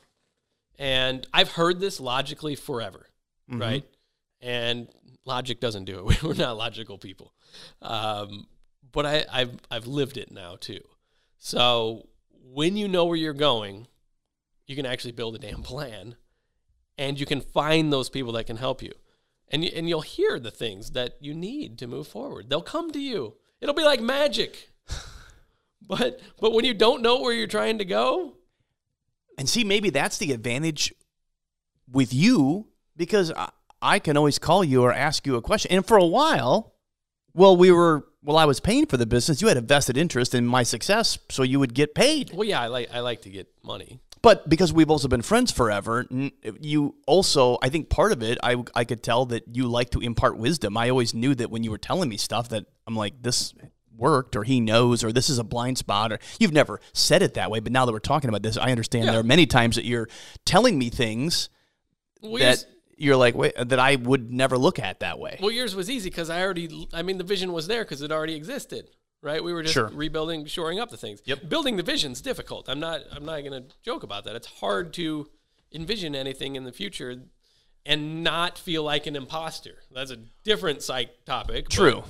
And 0.80 1.28
I've 1.34 1.52
heard 1.52 1.80
this 1.80 2.00
logically 2.00 2.56
forever, 2.56 3.08
Mm-hmm. 3.50 3.62
right? 3.62 3.84
and 4.44 4.88
logic 5.26 5.60
doesn't 5.60 5.86
do 5.86 6.10
it. 6.10 6.24
We're 6.24 6.34
not 6.34 6.58
logical 6.58 6.98
people. 6.98 7.32
Um, 7.84 8.48
but 8.92 9.06
I, 9.06 9.26
I've 9.32 9.60
I've 9.70 9.86
lived 9.86 10.18
it 10.18 10.32
now 10.32 10.56
too. 10.60 10.82
So 11.38 12.08
when 12.52 12.76
you 12.78 12.88
know 12.88 13.06
where 13.06 13.18
you're 13.18 13.34
going, 13.34 13.88
you 14.66 14.76
can 14.76 14.86
actually 14.88 15.12
build 15.12 15.36
a 15.36 15.40
damn 15.40 15.62
plan, 15.62 16.16
and 16.98 17.20
you 17.20 17.26
can 17.28 17.42
find 17.42 17.92
those 17.94 18.10
people 18.10 18.32
that 18.34 18.46
can 18.48 18.58
help 18.58 18.82
you, 18.82 18.94
and 19.52 19.64
you, 19.64 19.72
and 19.76 19.88
you'll 19.88 20.02
hear 20.02 20.40
the 20.40 20.52
things 20.52 20.92
that 20.92 21.18
you 21.20 21.34
need 21.34 21.78
to 21.80 21.88
move 21.88 22.08
forward. 22.08 22.50
They'll 22.50 22.62
come 22.62 22.92
to 22.92 23.00
you. 23.00 23.36
It'll 23.60 23.76
be 23.76 23.84
like 23.84 24.02
magic. 24.02 24.70
but 25.88 26.20
but 26.40 26.54
when 26.54 26.66
you 26.66 26.74
don't 26.74 27.02
know 27.02 27.22
where 27.22 27.34
you're 27.34 27.48
trying 27.48 27.78
to 27.78 27.86
go, 27.86 28.38
And 29.38 29.48
see, 29.48 29.64
maybe 29.64 29.90
that's 29.90 30.18
the 30.18 30.32
advantage 30.32 30.94
with 31.92 32.14
you 32.14 32.68
because 32.96 33.32
I, 33.32 33.50
I 33.82 34.00
can 34.00 34.18
always 34.18 34.40
call 34.40 34.64
you 34.64 34.84
or 34.84 34.94
ask 34.94 35.26
you 35.28 35.36
a 35.36 35.42
question. 35.42 35.72
And 35.72 35.86
for 35.86 35.98
a 35.98 36.06
while, 36.06 36.74
well, 37.34 37.56
we 37.58 37.72
were, 37.72 38.06
well, 38.24 38.38
I 38.38 38.46
was 38.46 38.60
paying 38.60 38.86
for 38.86 38.98
the 38.98 39.06
business. 39.06 39.42
You 39.42 39.48
had 39.48 39.58
a 39.58 39.62
vested 39.62 39.98
interest 39.98 40.36
in 40.36 40.46
my 40.46 40.64
success, 40.64 41.18
so 41.30 41.44
you 41.44 41.60
would 41.60 41.74
get 41.74 41.96
paid. 41.96 42.32
well, 42.34 42.48
yeah, 42.48 42.62
I 42.62 42.68
like 42.68 42.90
I 42.94 43.00
like 43.00 43.22
to 43.24 43.30
get 43.30 43.48
money. 43.64 44.00
But 44.22 44.48
because 44.48 44.72
we've 44.72 44.92
also 44.92 45.08
been 45.08 45.24
friends 45.24 45.52
forever, 45.52 46.06
you 46.60 46.96
also, 47.08 47.58
I 47.64 47.70
think 47.70 47.90
part 47.90 48.12
of 48.12 48.22
it, 48.22 48.38
I, 48.44 48.64
I 48.76 48.84
could 48.86 49.02
tell 49.02 49.26
that 49.28 49.44
you 49.56 49.68
like 49.68 49.90
to 49.92 50.00
impart 50.00 50.38
wisdom. 50.38 50.78
I 50.78 50.90
always 50.90 51.14
knew 51.16 51.34
that 51.36 51.50
when 51.50 51.64
you 51.64 51.72
were 51.72 51.80
telling 51.80 52.08
me 52.08 52.18
stuff 52.18 52.50
that 52.50 52.66
I'm 52.86 52.96
like, 52.96 53.22
this 53.24 53.54
worked 53.98 54.36
or 54.36 54.44
he 54.44 54.60
knows 54.60 55.04
or 55.04 55.12
this 55.12 55.30
is 55.30 55.38
a 55.40 55.44
blind 55.44 55.78
spot 55.78 56.12
or 56.12 56.20
you've 56.40 56.54
never 56.54 56.80
said 56.94 57.22
it 57.24 57.34
that 57.34 57.50
way. 57.50 57.60
But 57.60 57.72
now 57.72 57.86
that 57.86 57.92
we're 57.92 58.00
talking 58.00 58.30
about 58.30 58.44
this, 58.44 58.58
I 58.58 58.70
understand 58.72 59.06
Yeah. 59.06 59.12
there 59.12 59.20
are 59.22 59.24
many 59.24 59.46
times 59.48 59.76
that 59.76 59.86
you're 59.86 60.08
telling 60.46 60.78
me 60.78 60.90
things 60.90 61.50
Well, 62.22 62.38
that 62.40 62.64
you're 62.98 63.16
like, 63.18 63.34
wait, 63.36 63.54
that 63.58 63.80
I 63.80 63.96
would 63.96 64.32
never 64.32 64.56
look 64.58 64.78
at 64.78 65.00
that 65.00 65.18
way. 65.18 65.40
well, 65.42 65.50
yours 65.52 65.76
was 65.76 65.90
easy 65.90 66.10
because 66.12 66.30
I 66.30 66.42
already. 66.44 66.88
I 66.94 67.02
mean, 67.02 67.18
the 67.18 67.24
vision 67.24 67.52
was 67.54 67.66
there 67.66 67.84
because 67.84 68.04
it 68.04 68.12
already 68.12 68.36
existed, 68.36 68.90
right? 69.22 69.44
We 69.44 69.54
were 69.54 69.62
just 69.64 69.74
Sure. 69.74 69.88
rebuilding, 69.90 70.46
shoring 70.46 70.80
up 70.80 70.90
the 70.90 70.98
things. 70.98 71.22
Yep. 71.26 71.50
Building 71.50 71.78
the 71.78 71.84
vision's 71.84 72.22
difficult. 72.22 72.68
I'm 72.70 72.80
not. 72.80 73.02
I'm 73.12 73.26
not 73.26 73.42
going 73.42 73.64
to 73.64 73.76
joke 73.84 74.04
about 74.04 74.24
that. 74.26 74.36
It's 74.36 74.48
hard 74.48 74.94
to 74.94 75.30
envision 75.74 76.16
anything 76.16 76.56
in 76.56 76.64
the 76.64 76.72
future 76.72 77.22
and 77.86 78.24
not 78.24 78.58
feel 78.58 78.84
like 78.84 79.08
an 79.08 79.16
imposter. 79.16 79.80
That's 79.92 80.12
a 80.12 80.18
different 80.44 80.82
psych 80.84 81.26
topic. 81.26 81.66
but- 81.66 81.74
True. 81.74 82.04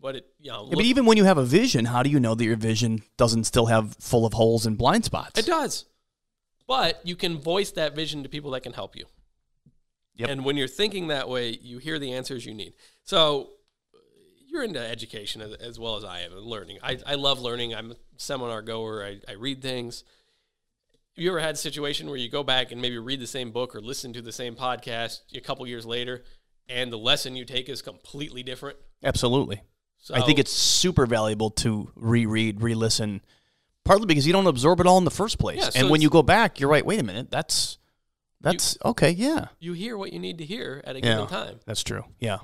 But, 0.00 0.16
it, 0.16 0.26
you 0.40 0.50
know, 0.50 0.64
Yeah, 0.68 0.74
but 0.74 0.84
even 0.84 1.06
when 1.06 1.16
you 1.16 1.22
have 1.22 1.38
a 1.38 1.44
vision, 1.44 1.84
how 1.84 2.02
do 2.02 2.10
you 2.10 2.18
know 2.18 2.34
that 2.34 2.44
your 2.44 2.56
vision 2.56 3.04
doesn't 3.16 3.44
still 3.44 3.66
have 3.66 3.94
full 4.00 4.26
of 4.26 4.32
holes 4.32 4.66
and 4.66 4.76
blind 4.76 5.04
spots? 5.04 5.38
It 5.38 5.46
does. 5.46 5.84
But 6.66 7.00
you 7.04 7.14
can 7.14 7.38
voice 7.38 7.70
that 7.72 7.94
vision 7.94 8.24
to 8.24 8.28
people 8.28 8.50
that 8.50 8.64
can 8.64 8.72
help 8.72 8.96
you. 8.96 9.04
Yep. 10.16 10.28
And 10.28 10.44
when 10.44 10.56
you're 10.56 10.66
thinking 10.66 11.06
that 11.08 11.28
way, 11.28 11.50
you 11.62 11.78
hear 11.78 12.00
the 12.00 12.12
answers 12.14 12.44
you 12.44 12.52
need. 12.52 12.72
So 13.04 13.50
you're 14.52 14.64
into 14.64 14.80
education 14.80 15.40
as, 15.40 15.54
as 15.54 15.78
well 15.78 15.96
as 15.96 16.04
I 16.04 16.20
am 16.20 16.32
and 16.32 16.42
learning. 16.42 16.78
I, 16.82 16.98
I 17.06 17.14
love 17.14 17.40
learning. 17.40 17.74
I'm 17.74 17.92
a 17.92 17.96
seminar 18.16 18.62
goer. 18.62 19.04
I, 19.04 19.20
I 19.30 19.34
read 19.34 19.62
things. 19.62 20.04
Have 21.16 21.22
you 21.22 21.30
ever 21.30 21.40
had 21.40 21.54
a 21.54 21.58
situation 21.58 22.08
where 22.08 22.16
you 22.16 22.30
go 22.30 22.42
back 22.42 22.72
and 22.72 22.80
maybe 22.80 22.98
read 22.98 23.20
the 23.20 23.26
same 23.26 23.50
book 23.50 23.74
or 23.74 23.80
listen 23.80 24.12
to 24.14 24.22
the 24.22 24.32
same 24.32 24.54
podcast 24.54 25.20
a 25.34 25.40
couple 25.40 25.66
years 25.66 25.84
later 25.84 26.22
and 26.68 26.92
the 26.92 26.98
lesson 26.98 27.36
you 27.36 27.44
take 27.44 27.68
is 27.68 27.82
completely 27.82 28.42
different? 28.42 28.78
Absolutely. 29.02 29.62
So 29.98 30.14
I 30.14 30.22
think 30.22 30.38
it's 30.38 30.52
super 30.52 31.06
valuable 31.06 31.50
to 31.50 31.90
reread, 31.94 32.60
re-listen, 32.60 33.20
partly 33.84 34.06
because 34.06 34.26
you 34.26 34.32
don't 34.32 34.46
absorb 34.46 34.80
it 34.80 34.86
all 34.86 34.98
in 34.98 35.04
the 35.04 35.12
first 35.12 35.38
place. 35.38 35.58
Yeah, 35.58 35.70
so 35.70 35.80
and 35.80 35.90
when 35.90 36.00
you 36.00 36.10
go 36.10 36.22
back, 36.22 36.58
you're 36.58 36.68
right. 36.68 36.84
Wait 36.84 36.98
a 36.98 37.04
minute, 37.04 37.30
that's 37.30 37.78
that's 38.40 38.76
okay. 38.84 39.10
Yeah, 39.10 39.46
you 39.60 39.74
hear 39.74 39.96
what 39.96 40.12
you 40.12 40.18
need 40.18 40.38
to 40.38 40.44
hear 40.44 40.82
at 40.84 40.96
a 40.96 40.98
yeah, 40.98 41.04
given 41.04 41.26
time. 41.28 41.60
that's 41.66 41.84
true. 41.84 42.04
Yeah, 42.18 42.38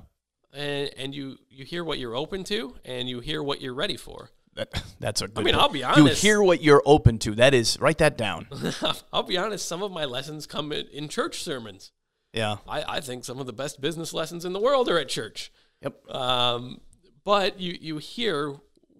And, 0.52 0.90
and 0.97 1.14
you, 1.14 1.38
you 1.50 1.64
hear 1.64 1.85
what 1.85 1.99
you're 1.99 2.17
open 2.17 2.45
to 2.45 2.75
and 2.85 3.09
you 3.09 3.21
hear 3.21 3.43
what 3.43 3.61
you're 3.61 3.75
ready 3.75 3.97
for. 3.97 4.31
that 4.55 4.83
that's 5.00 5.21
a 5.21 5.28
good. 5.28 5.38
I 5.38 5.43
mean, 5.43 5.55
point. 5.55 5.62
I'll 5.62 5.73
be 5.73 5.85
honest. 5.85 6.23
You 6.23 6.31
hear 6.31 6.43
what 6.43 6.62
you're 6.62 6.83
open 6.87 7.19
to. 7.21 7.35
That 7.35 7.55
is, 7.55 7.78
write 7.81 7.99
that 7.99 8.17
down. 8.17 8.49
I'll 9.12 9.23
be 9.23 9.37
honest, 9.37 9.67
some 9.67 9.83
of 9.83 9.93
my 9.93 10.05
lessons 10.05 10.47
come 10.47 10.73
in, 10.73 10.87
in 10.88 11.09
church 11.09 11.43
sermons. 11.43 11.93
Yeah. 12.33 12.57
I, 12.67 12.97
I 12.97 13.00
think 13.00 13.25
some 13.25 13.40
of 13.40 13.47
the 13.47 13.52
best 13.52 13.81
business 13.81 14.12
lessons 14.12 14.45
in 14.45 14.52
the 14.52 14.61
world 14.61 14.88
are 14.88 14.99
at 14.99 15.09
church. 15.09 15.52
Yep. 15.83 16.14
Um, 16.14 16.81
but 17.25 17.61
you, 17.61 17.77
you 17.81 17.99
hear 17.99 18.55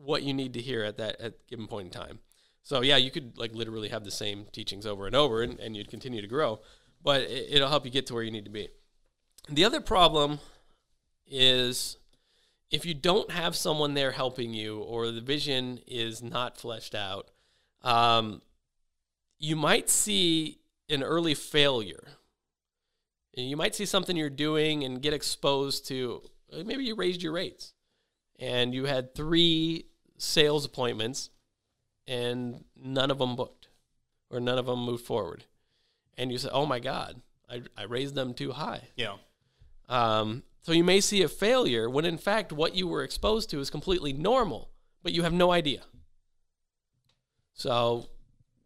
what 0.05 0.23
you 0.23 0.33
need 0.33 0.55
to 0.55 0.61
hear 0.61 0.85
at 0.85 0.97
that 0.99 1.21
at 1.21 1.47
given 1.49 1.67
point 1.67 1.87
in 1.87 1.91
time. 1.91 2.19
So 2.63 2.83
yeah, 2.83 2.97
you 2.97 3.11
could 3.11 3.39
like 3.39 3.55
literally 3.55 3.89
have 3.89 4.05
the 4.05 4.11
same 4.11 4.47
teachings 4.53 4.87
over 4.87 5.07
and 5.07 5.17
over 5.17 5.43
and, 5.43 5.59
and 5.59 5.77
you'd 5.77 5.89
continue 5.89 6.21
to 6.21 6.27
grow, 6.27 6.61
but 7.03 7.23
it, 7.23 7.47
it'll 7.51 7.69
help 7.69 7.85
you 7.85 7.91
get 7.91 8.07
to 8.09 8.15
where 8.15 8.23
you 8.23 8.31
need 8.31 8.45
to 8.45 8.51
be. 8.51 8.69
The 9.49 9.65
other 9.65 9.81
problem 9.81 10.41
is 11.31 11.99
if 12.71 12.85
you 12.85 12.95
don't 12.95 13.31
have 13.31 13.57
someone 13.57 13.95
there 13.95 14.13
helping 14.13 14.53
you 14.53 14.79
or 14.79 15.11
the 15.11 15.21
vision 15.21 15.81
is 15.87 16.23
not 16.23 16.59
fleshed 16.59 16.95
out, 16.95 17.31
um, 17.83 18.43
you 19.39 19.57
might 19.57 19.89
see 19.89 20.59
an 20.89 21.03
early 21.03 21.35
failure. 21.35 22.09
You 23.35 23.57
might 23.57 23.75
see 23.75 23.87
something 23.87 24.17
you're 24.17 24.31
doing 24.31 24.85
and 24.85 25.01
get 25.01 25.13
exposed 25.15 25.87
to. 25.89 26.23
Maybe 26.65 26.85
you 26.85 26.97
raised 26.97 27.23
your 27.23 27.33
rates 27.33 27.73
and 28.39 28.75
you 28.75 28.87
had 28.87 29.15
three 29.15 29.87
sales 30.17 30.65
appointments 30.65 31.31
and 32.07 32.65
none 32.77 33.11
of 33.11 33.19
them 33.19 33.37
booked 33.37 33.69
or 34.31 34.41
none 34.41 34.59
of 34.59 34.67
them 34.67 34.85
moved 34.85 35.05
forward. 35.05 35.45
And 36.17 36.33
you 36.33 36.39
say, 36.39 36.49
oh 36.53 36.67
my 36.67 36.81
God, 36.81 37.21
I, 37.49 37.63
I 37.77 37.85
raised 37.85 38.15
them 38.15 38.35
too 38.35 38.53
high. 38.53 38.89
Yeah. 38.97 39.17
Um, 39.89 40.43
so 40.63 40.73
you 40.73 40.85
may 40.85 41.01
see 41.01 41.23
a 41.23 41.29
failure 41.29 41.89
when 41.89 42.05
in 42.05 42.19
fact 42.19 42.53
what 42.53 42.75
you 42.75 42.87
were 42.87 43.03
exposed 43.03 43.51
to 43.51 43.61
is 43.61 43.71
completely 43.71 44.13
normal, 44.13 44.71
but 45.03 45.13
you 45.13 45.23
have 45.23 45.33
no 45.33 45.51
idea. 45.51 45.83
So, 47.55 48.07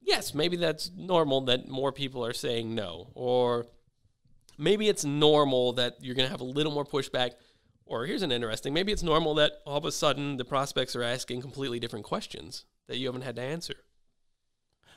yes, 0.01 0.35
maybe 0.35 0.57
that's 0.57 0.91
normal 0.97 1.43
that 1.43 1.69
more 1.69 1.93
people 1.93 2.25
are 2.25 2.33
saying 2.33 2.75
no, 2.75 3.11
or 3.15 3.67
maybe 4.59 4.89
it's 4.89 5.05
normal 5.05 5.73
that 5.75 5.97
you're 6.01 6.15
going 6.15 6.27
to 6.27 6.31
have 6.31 6.41
a 6.41 6.45
little 6.45 6.73
more 6.73 6.85
pushback. 6.85 7.33
Or 7.87 8.07
here's 8.07 8.23
an 8.23 8.33
interesting 8.33 8.73
maybe 8.73 8.93
it's 8.93 9.03
normal 9.03 9.35
that 9.35 9.53
all 9.67 9.77
of 9.77 9.85
a 9.85 9.93
sudden 9.93 10.37
the 10.37 10.45
prospects 10.45 10.95
are 10.97 11.03
asking 11.03 11.41
completely 11.41 11.79
different 11.81 12.05
questions 12.05 12.65
that 12.87 12.99
you 12.99 13.07
haven't 13.07 13.23
had 13.23 13.37
to 13.37 13.43
answer. 13.43 13.75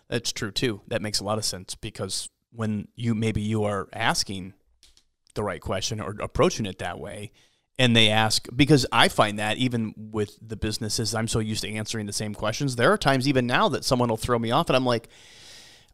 That's 0.07 0.31
true 0.31 0.51
too. 0.51 0.81
That 0.87 1.01
makes 1.01 1.19
a 1.19 1.23
lot 1.23 1.37
of 1.37 1.45
sense 1.45 1.75
because 1.75 2.29
when 2.51 2.87
you 2.95 3.15
maybe 3.15 3.41
you 3.41 3.63
are 3.63 3.87
asking 3.91 4.53
the 5.35 5.43
right 5.43 5.61
question 5.61 5.99
or 5.99 6.15
approaching 6.19 6.65
it 6.65 6.79
that 6.79 6.99
way, 6.99 7.31
and 7.77 7.95
they 7.95 8.09
ask 8.09 8.47
because 8.55 8.85
I 8.91 9.09
find 9.09 9.39
that 9.39 9.57
even 9.57 9.93
with 9.95 10.37
the 10.41 10.55
businesses, 10.55 11.13
I'm 11.13 11.27
so 11.27 11.39
used 11.39 11.63
to 11.63 11.69
answering 11.69 12.05
the 12.05 12.13
same 12.13 12.33
questions. 12.33 12.75
There 12.75 12.91
are 12.91 12.97
times 12.97 13.27
even 13.27 13.45
now 13.47 13.69
that 13.69 13.85
someone 13.85 14.09
will 14.09 14.17
throw 14.17 14.39
me 14.39 14.51
off, 14.51 14.69
and 14.69 14.75
I'm 14.75 14.85
like, 14.85 15.09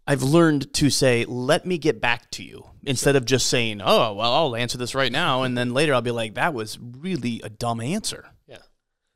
I've 0.07 0.23
learned 0.23 0.73
to 0.75 0.89
say, 0.89 1.25
"Let 1.25 1.65
me 1.65 1.77
get 1.77 2.01
back 2.01 2.31
to 2.31 2.43
you," 2.43 2.65
instead 2.83 3.15
of 3.15 3.25
just 3.25 3.47
saying, 3.47 3.81
"Oh, 3.83 4.13
well, 4.13 4.33
I'll 4.33 4.55
answer 4.55 4.77
this 4.77 4.95
right 4.95 5.11
now," 5.11 5.43
and 5.43 5.57
then 5.57 5.73
later 5.73 5.93
I'll 5.93 6.01
be 6.01 6.11
like, 6.11 6.33
"That 6.35 6.53
was 6.53 6.79
really 6.79 7.41
a 7.43 7.49
dumb 7.49 7.79
answer." 7.81 8.29
Yeah. 8.47 8.63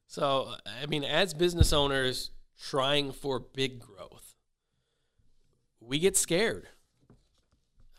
So, 0.08 0.56
I 0.82 0.86
mean, 0.86 1.04
as 1.04 1.34
business 1.34 1.74
owners 1.74 2.32
trying 2.60 3.12
for 3.12 3.40
big 3.40 3.80
growth, 3.80 4.36
we 5.80 6.00
get 6.00 6.16
scared. 6.16 6.70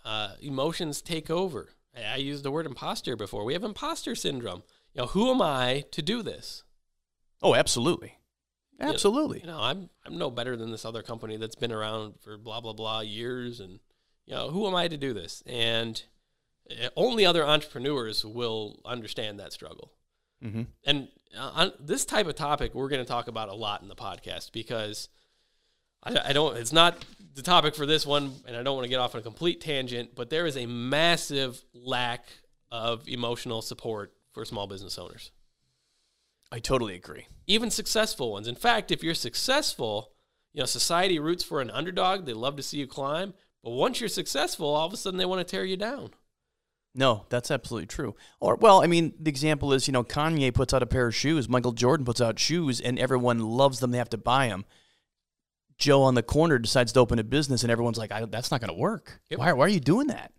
Uh, 0.04 0.34
emotions 0.40 1.02
take 1.02 1.30
over. 1.30 1.70
I 1.96 2.16
used 2.16 2.44
the 2.44 2.50
word 2.50 2.66
imposter 2.66 3.16
before. 3.16 3.44
We 3.44 3.52
have 3.52 3.64
imposter 3.64 4.14
syndrome. 4.14 4.62
You 4.92 5.02
know, 5.02 5.06
who 5.08 5.30
am 5.30 5.42
I 5.42 5.84
to 5.92 6.02
do 6.02 6.22
this? 6.22 6.64
Oh, 7.42 7.54
absolutely, 7.54 8.18
absolutely. 8.80 9.40
You 9.40 9.46
know, 9.46 9.60
I'm 9.60 9.90
I'm 10.04 10.18
no 10.18 10.30
better 10.30 10.56
than 10.56 10.70
this 10.70 10.84
other 10.84 11.02
company 11.02 11.36
that's 11.36 11.54
been 11.54 11.72
around 11.72 12.14
for 12.20 12.38
blah 12.38 12.60
blah 12.60 12.72
blah 12.72 13.00
years, 13.00 13.60
and 13.60 13.80
you 14.24 14.34
know, 14.34 14.50
who 14.50 14.66
am 14.66 14.74
I 14.74 14.88
to 14.88 14.96
do 14.96 15.12
this? 15.12 15.42
And 15.46 16.02
uh, 16.70 16.88
only 16.96 17.24
other 17.24 17.46
entrepreneurs 17.46 18.24
will 18.24 18.80
understand 18.84 19.38
that 19.38 19.52
struggle. 19.52 19.92
hmm 20.42 20.62
And 20.84 21.08
uh, 21.38 21.50
on 21.54 21.72
this 21.78 22.04
type 22.04 22.26
of 22.26 22.34
topic, 22.34 22.74
we're 22.74 22.88
going 22.88 23.04
to 23.04 23.08
talk 23.08 23.28
about 23.28 23.48
a 23.48 23.54
lot 23.54 23.82
in 23.82 23.88
the 23.88 23.94
podcast 23.94 24.52
because 24.52 25.08
I, 26.06 26.30
I 26.30 26.32
don't. 26.32 26.56
It's 26.56 26.72
not 26.72 27.04
the 27.34 27.42
topic 27.42 27.74
for 27.74 27.84
this 27.84 28.06
one, 28.06 28.32
and 28.46 28.56
I 28.56 28.62
don't 28.62 28.74
want 28.74 28.84
to 28.84 28.90
get 28.90 29.00
off 29.00 29.14
on 29.14 29.20
a 29.20 29.24
complete 29.24 29.60
tangent. 29.60 30.14
But 30.14 30.30
there 30.30 30.46
is 30.46 30.56
a 30.56 30.66
massive 30.66 31.62
lack 31.74 32.26
of 32.70 33.06
emotional 33.08 33.62
support 33.62 34.12
for 34.32 34.44
small 34.44 34.66
business 34.66 34.98
owners, 34.98 35.30
I 36.52 36.58
totally 36.58 36.94
agree. 36.94 37.26
even 37.46 37.70
successful 37.70 38.32
ones. 38.32 38.46
In 38.46 38.54
fact, 38.54 38.90
if 38.90 39.02
you're 39.02 39.14
successful, 39.14 40.12
you 40.52 40.60
know 40.60 40.66
society 40.66 41.18
roots 41.18 41.42
for 41.42 41.60
an 41.60 41.70
underdog. 41.70 42.26
They 42.26 42.34
love 42.34 42.56
to 42.56 42.62
see 42.62 42.78
you 42.78 42.86
climb. 42.86 43.34
But 43.62 43.70
once 43.70 43.98
you're 44.00 44.08
successful, 44.08 44.68
all 44.68 44.86
of 44.86 44.92
a 44.92 44.96
sudden 44.96 45.18
they 45.18 45.24
want 45.24 45.40
to 45.40 45.50
tear 45.50 45.64
you 45.64 45.76
down. 45.76 46.10
No, 46.94 47.26
that's 47.28 47.50
absolutely 47.50 47.86
true. 47.86 48.14
Or, 48.40 48.56
well, 48.56 48.82
I 48.82 48.86
mean, 48.86 49.12
the 49.20 49.28
example 49.28 49.72
is, 49.72 49.86
you 49.86 49.92
know, 49.92 50.04
Kanye 50.04 50.54
puts 50.54 50.72
out 50.72 50.82
a 50.82 50.86
pair 50.86 51.08
of 51.08 51.14
shoes, 51.14 51.48
Michael 51.48 51.72
Jordan 51.72 52.06
puts 52.06 52.20
out 52.20 52.38
shoes, 52.38 52.80
and 52.80 52.98
everyone 52.98 53.38
loves 53.40 53.80
them. 53.80 53.90
They 53.90 53.98
have 53.98 54.10
to 54.10 54.18
buy 54.18 54.48
them. 54.48 54.64
Joe 55.78 56.02
on 56.02 56.14
the 56.14 56.22
corner 56.22 56.58
decides 56.58 56.92
to 56.92 57.00
open 57.00 57.18
a 57.18 57.24
business, 57.24 57.62
and 57.62 57.70
everyone's 57.70 57.98
like, 57.98 58.12
I, 58.12 58.24
"That's 58.24 58.50
not 58.50 58.60
going 58.60 58.72
to 58.72 58.78
work. 58.78 59.20
Yep. 59.30 59.38
Why, 59.38 59.52
why 59.52 59.64
are 59.66 59.68
you 59.68 59.80
doing 59.80 60.06
that?" 60.08 60.32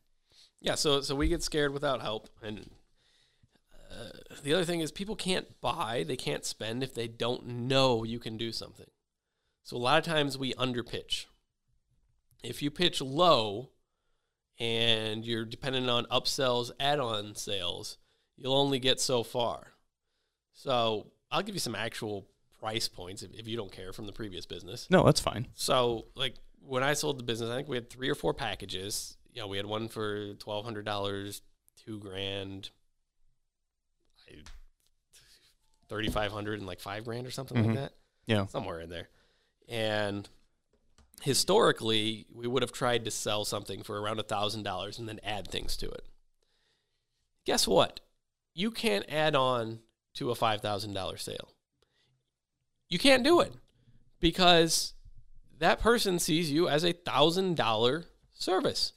Yeah, 0.61 0.75
so 0.75 1.01
so 1.01 1.15
we 1.15 1.27
get 1.27 1.43
scared 1.43 1.73
without 1.73 2.01
help, 2.01 2.29
and 2.41 2.71
uh, 3.91 4.09
the 4.43 4.53
other 4.53 4.65
thing 4.65 4.81
is 4.81 4.91
people 4.91 5.15
can't 5.15 5.59
buy, 5.61 6.03
they 6.07 6.15
can't 6.15 6.45
spend 6.45 6.83
if 6.83 6.93
they 6.93 7.07
don't 7.07 7.45
know 7.47 8.03
you 8.03 8.19
can 8.19 8.37
do 8.37 8.51
something. 8.51 8.87
So 9.63 9.75
a 9.75 9.79
lot 9.79 9.97
of 9.97 10.05
times 10.05 10.37
we 10.37 10.53
underpitch. 10.53 11.25
If 12.43 12.61
you 12.61 12.71
pitch 12.71 13.01
low 13.01 13.71
and 14.59 15.25
you're 15.25 15.45
dependent 15.45 15.89
on 15.89 16.05
upsells, 16.05 16.71
add-on 16.79 17.35
sales, 17.35 17.97
you'll 18.37 18.55
only 18.55 18.79
get 18.79 18.99
so 18.99 19.23
far. 19.23 19.73
So 20.53 21.11
I'll 21.29 21.41
give 21.41 21.55
you 21.55 21.59
some 21.59 21.75
actual 21.75 22.27
price 22.59 22.87
points 22.87 23.23
if, 23.23 23.33
if 23.33 23.47
you 23.47 23.57
don't 23.57 23.71
care 23.71 23.93
from 23.93 24.05
the 24.05 24.13
previous 24.13 24.45
business. 24.45 24.87
No, 24.89 25.03
that's 25.03 25.19
fine. 25.19 25.47
So 25.55 26.05
like 26.15 26.35
when 26.61 26.83
I 26.83 26.93
sold 26.93 27.19
the 27.19 27.23
business, 27.23 27.49
I 27.49 27.55
think 27.55 27.67
we 27.67 27.77
had 27.77 27.89
three 27.89 28.09
or 28.09 28.15
four 28.15 28.33
packages. 28.33 29.17
You 29.33 29.41
know, 29.41 29.47
we 29.47 29.57
had 29.57 29.65
one 29.65 29.87
for 29.87 30.33
twelve 30.35 30.65
hundred 30.65 30.85
dollars, 30.85 31.41
two 31.85 31.99
grand, 31.99 32.71
thirty 35.87 36.09
five 36.09 36.31
hundred, 36.31 36.59
and 36.59 36.67
like 36.67 36.79
five 36.79 37.05
grand 37.05 37.27
or 37.27 37.31
something 37.31 37.57
like 37.57 37.67
mm-hmm. 37.67 37.75
that. 37.75 37.93
Yeah. 38.25 38.45
somewhere 38.47 38.81
in 38.81 38.89
there. 38.89 39.07
And 39.69 40.27
historically, 41.21 42.25
we 42.33 42.45
would 42.47 42.61
have 42.61 42.73
tried 42.73 43.05
to 43.05 43.11
sell 43.11 43.45
something 43.45 43.83
for 43.83 44.01
around 44.01 44.19
a 44.19 44.23
thousand 44.23 44.63
dollars 44.63 44.99
and 44.99 45.07
then 45.07 45.19
add 45.23 45.47
things 45.47 45.77
to 45.77 45.89
it. 45.89 46.05
Guess 47.45 47.67
what? 47.67 48.01
You 48.53 48.71
can't 48.71 49.05
add 49.07 49.35
on 49.35 49.79
to 50.15 50.31
a 50.31 50.35
five 50.35 50.61
thousand 50.61 50.93
dollar 50.93 51.17
sale. 51.17 51.53
You 52.89 52.99
can't 52.99 53.23
do 53.23 53.39
it 53.41 53.53
because 54.19 54.93
that 55.59 55.79
person 55.79 56.19
sees 56.19 56.51
you 56.51 56.67
as 56.67 56.83
a 56.85 56.93
thousand 56.93 57.55
dollar 57.57 58.05
service. 58.33 58.93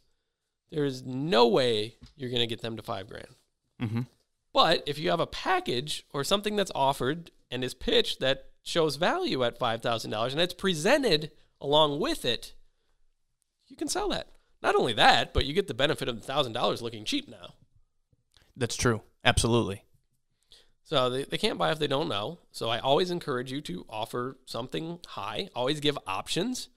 There 0.70 0.84
is 0.84 1.02
no 1.04 1.48
way 1.48 1.96
you're 2.16 2.30
going 2.30 2.40
to 2.40 2.46
get 2.46 2.62
them 2.62 2.76
to 2.76 2.82
five 2.82 3.08
grand. 3.08 3.34
Mhm. 3.80 4.06
But 4.52 4.82
if 4.86 4.98
you 4.98 5.10
have 5.10 5.20
a 5.20 5.26
package 5.26 6.04
or 6.12 6.22
something 6.24 6.56
that's 6.56 6.72
offered 6.74 7.30
and 7.50 7.64
is 7.64 7.74
pitched 7.74 8.20
that 8.20 8.50
shows 8.62 8.96
value 8.96 9.42
at 9.42 9.58
five 9.58 9.80
thousand 9.82 10.10
dollars 10.10 10.32
and 10.32 10.40
it's 10.42 10.54
presented 10.54 11.32
along 11.60 11.98
with 12.00 12.24
it, 12.24 12.54
you 13.68 13.76
can 13.76 13.88
sell 13.88 14.08
that. 14.10 14.28
Not 14.62 14.74
only 14.76 14.92
that, 14.92 15.32
but 15.32 15.46
you 15.46 15.54
get 15.54 15.66
the 15.68 15.74
benefit 15.74 16.08
of 16.08 16.20
the 16.20 16.26
thousand 16.26 16.52
dollars 16.52 16.82
looking 16.82 17.04
cheap 17.04 17.28
now. 17.28 17.54
That's 18.56 18.76
true. 18.76 19.02
Absolutely. 19.24 19.84
So 20.90 21.08
they, 21.08 21.22
they 21.22 21.38
can't 21.38 21.56
buy 21.56 21.70
if 21.70 21.78
they 21.78 21.86
don't 21.86 22.08
know. 22.08 22.40
So 22.50 22.68
I 22.68 22.80
always 22.80 23.12
encourage 23.12 23.52
you 23.52 23.60
to 23.60 23.86
offer 23.88 24.36
something 24.44 24.98
high. 25.06 25.48
Always 25.54 25.78
give 25.78 25.96
options. 26.04 26.68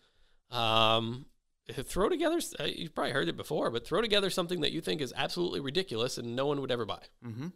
Um, 0.52 1.26
throw 1.68 2.10
together. 2.10 2.40
uh, 2.60 2.66
You've 2.66 2.94
probably 2.94 3.12
heard 3.14 3.28
it 3.28 3.36
before, 3.36 3.72
but 3.72 3.88
throw 3.88 4.02
together 4.02 4.30
something 4.30 4.62
that 4.62 4.72
you 4.72 4.82
think 4.82 5.02
is 5.02 5.12
absolutely 5.18 5.62
ridiculous 5.62 6.20
and 6.20 6.36
no 6.36 6.46
one 6.46 6.62
would 6.62 6.70
ever 6.70 6.86
buy. 6.86 7.00
Mm-hmm. 7.26 7.48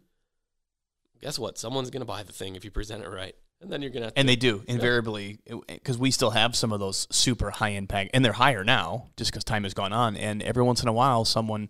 Guess 1.22 1.38
what? 1.38 1.58
Someone's 1.58 1.90
going 1.90 2.00
to 2.00 2.06
buy 2.06 2.24
the 2.24 2.32
thing 2.32 2.56
if 2.56 2.64
you 2.64 2.72
present 2.72 3.04
it 3.04 3.08
right, 3.08 3.36
and 3.60 3.70
then 3.70 3.80
you're 3.80 3.92
going 3.92 4.10
to. 4.10 4.18
And 4.18 4.28
they 4.28 4.34
do 4.34 4.64
invariably 4.66 5.38
because 5.68 5.96
we 5.96 6.10
still 6.10 6.30
have 6.30 6.56
some 6.56 6.72
of 6.72 6.80
those 6.80 7.06
super 7.12 7.50
high 7.50 7.74
end 7.74 7.88
pack, 7.88 8.10
and 8.12 8.24
they're 8.24 8.32
higher 8.32 8.64
now 8.64 9.10
just 9.16 9.30
because 9.30 9.44
time 9.44 9.62
has 9.62 9.74
gone 9.74 9.92
on. 9.92 10.16
And 10.16 10.42
every 10.42 10.64
once 10.64 10.82
in 10.82 10.88
a 10.88 10.92
while, 10.92 11.24
someone 11.24 11.68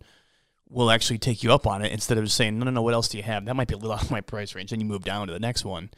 will 0.70 0.90
actually 0.90 1.18
take 1.18 1.42
you 1.42 1.52
up 1.52 1.66
on 1.66 1.82
it 1.82 1.92
instead 1.92 2.18
of 2.18 2.24
just 2.24 2.36
saying, 2.36 2.58
"No, 2.58 2.64
no, 2.64 2.70
no. 2.70 2.82
What 2.82 2.94
else 2.94 3.08
do 3.08 3.16
you 3.16 3.22
have? 3.24 3.44
That 3.46 3.54
might 3.56 3.68
be 3.68 3.74
a 3.74 3.78
little 3.78 3.92
out 3.96 4.02
of 4.02 4.10
my 4.10 4.20
price 4.20 4.54
range." 4.54 4.70
Then 4.70 4.80
you 4.80 4.86
move 4.86 5.04
down 5.04 5.26
to 5.28 5.32
the 5.32 5.40
next 5.40 5.64
one. 5.64 5.90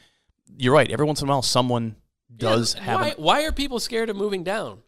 You're 0.57 0.75
right. 0.75 0.91
Every 0.91 1.07
once 1.07 1.23
in 1.23 1.29
a 1.29 1.31
while, 1.31 1.43
someone 1.43 1.97
does 2.35 2.75
Yeah, 2.75 2.83
have. 2.83 3.01
Why, 3.01 3.09
an- 3.09 3.15
why 3.19 3.45
are 3.45 3.53
people 3.53 3.79
scared 3.81 4.11
of 4.11 4.17
moving 4.17 4.43
down? 4.45 4.79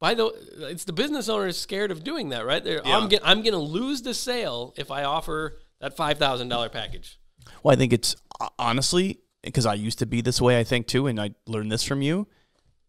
By 0.00 0.14
the, 0.14 0.26
it's 0.70 0.84
the 0.84 0.92
business 0.92 1.28
owner 1.28 1.48
is 1.48 1.58
scared 1.58 1.90
of 1.90 2.04
doing 2.04 2.28
that, 2.28 2.46
right? 2.46 2.62
They're, 2.62 2.80
I'm, 2.86 3.08
get, 3.08 3.20
I'm 3.24 3.42
going 3.42 3.52
to 3.54 3.58
lose 3.58 4.02
the 4.02 4.14
sale 4.14 4.72
if 4.76 4.92
I 4.92 5.02
offer 5.02 5.58
that 5.80 5.96
five 5.96 6.18
thousand 6.18 6.48
dollar 6.48 6.68
package. 6.68 7.18
Well, 7.64 7.72
I 7.72 7.76
think 7.76 7.92
it's 7.92 8.14
honestly 8.58 9.18
because 9.42 9.66
I 9.66 9.74
used 9.74 9.98
to 9.98 10.06
be 10.06 10.20
this 10.20 10.40
way. 10.40 10.58
I 10.60 10.64
think 10.64 10.86
too, 10.86 11.08
and 11.08 11.20
I 11.20 11.30
learned 11.46 11.72
this 11.72 11.82
from 11.82 12.02
you. 12.02 12.28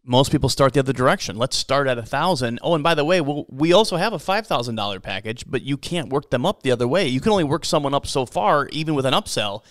Most 0.02 0.32
people 0.32 0.48
start 0.48 0.72
the 0.72 0.80
other 0.80 0.92
direction. 0.94 1.36
Let's 1.36 1.56
start 1.56 1.86
at 1.86 1.98
a 1.98 2.02
thousand. 2.02 2.58
Oh, 2.62 2.74
and 2.74 2.82
by 2.82 2.94
the 2.94 3.04
way, 3.04 3.20
we'll, 3.20 3.44
we 3.50 3.72
also 3.72 3.96
have 3.96 4.12
a 4.12 4.18
five 4.18 4.46
thousand 4.46 4.74
dollar 4.76 4.98
package, 4.98 5.44
but 5.46 5.62
you 5.62 5.76
can't 5.76 6.08
work 6.10 6.30
them 6.30 6.46
up 6.46 6.62
the 6.62 6.72
other 6.72 6.88
way. 6.88 7.06
You 7.06 7.20
can 7.20 7.32
only 7.32 7.44
work 7.44 7.64
someone 7.64 7.92
up 7.94 8.06
so 8.06 8.24
far, 8.24 8.68
even 8.72 8.94
with 8.94 9.04
an 9.06 9.12
upsell. 9.14 9.62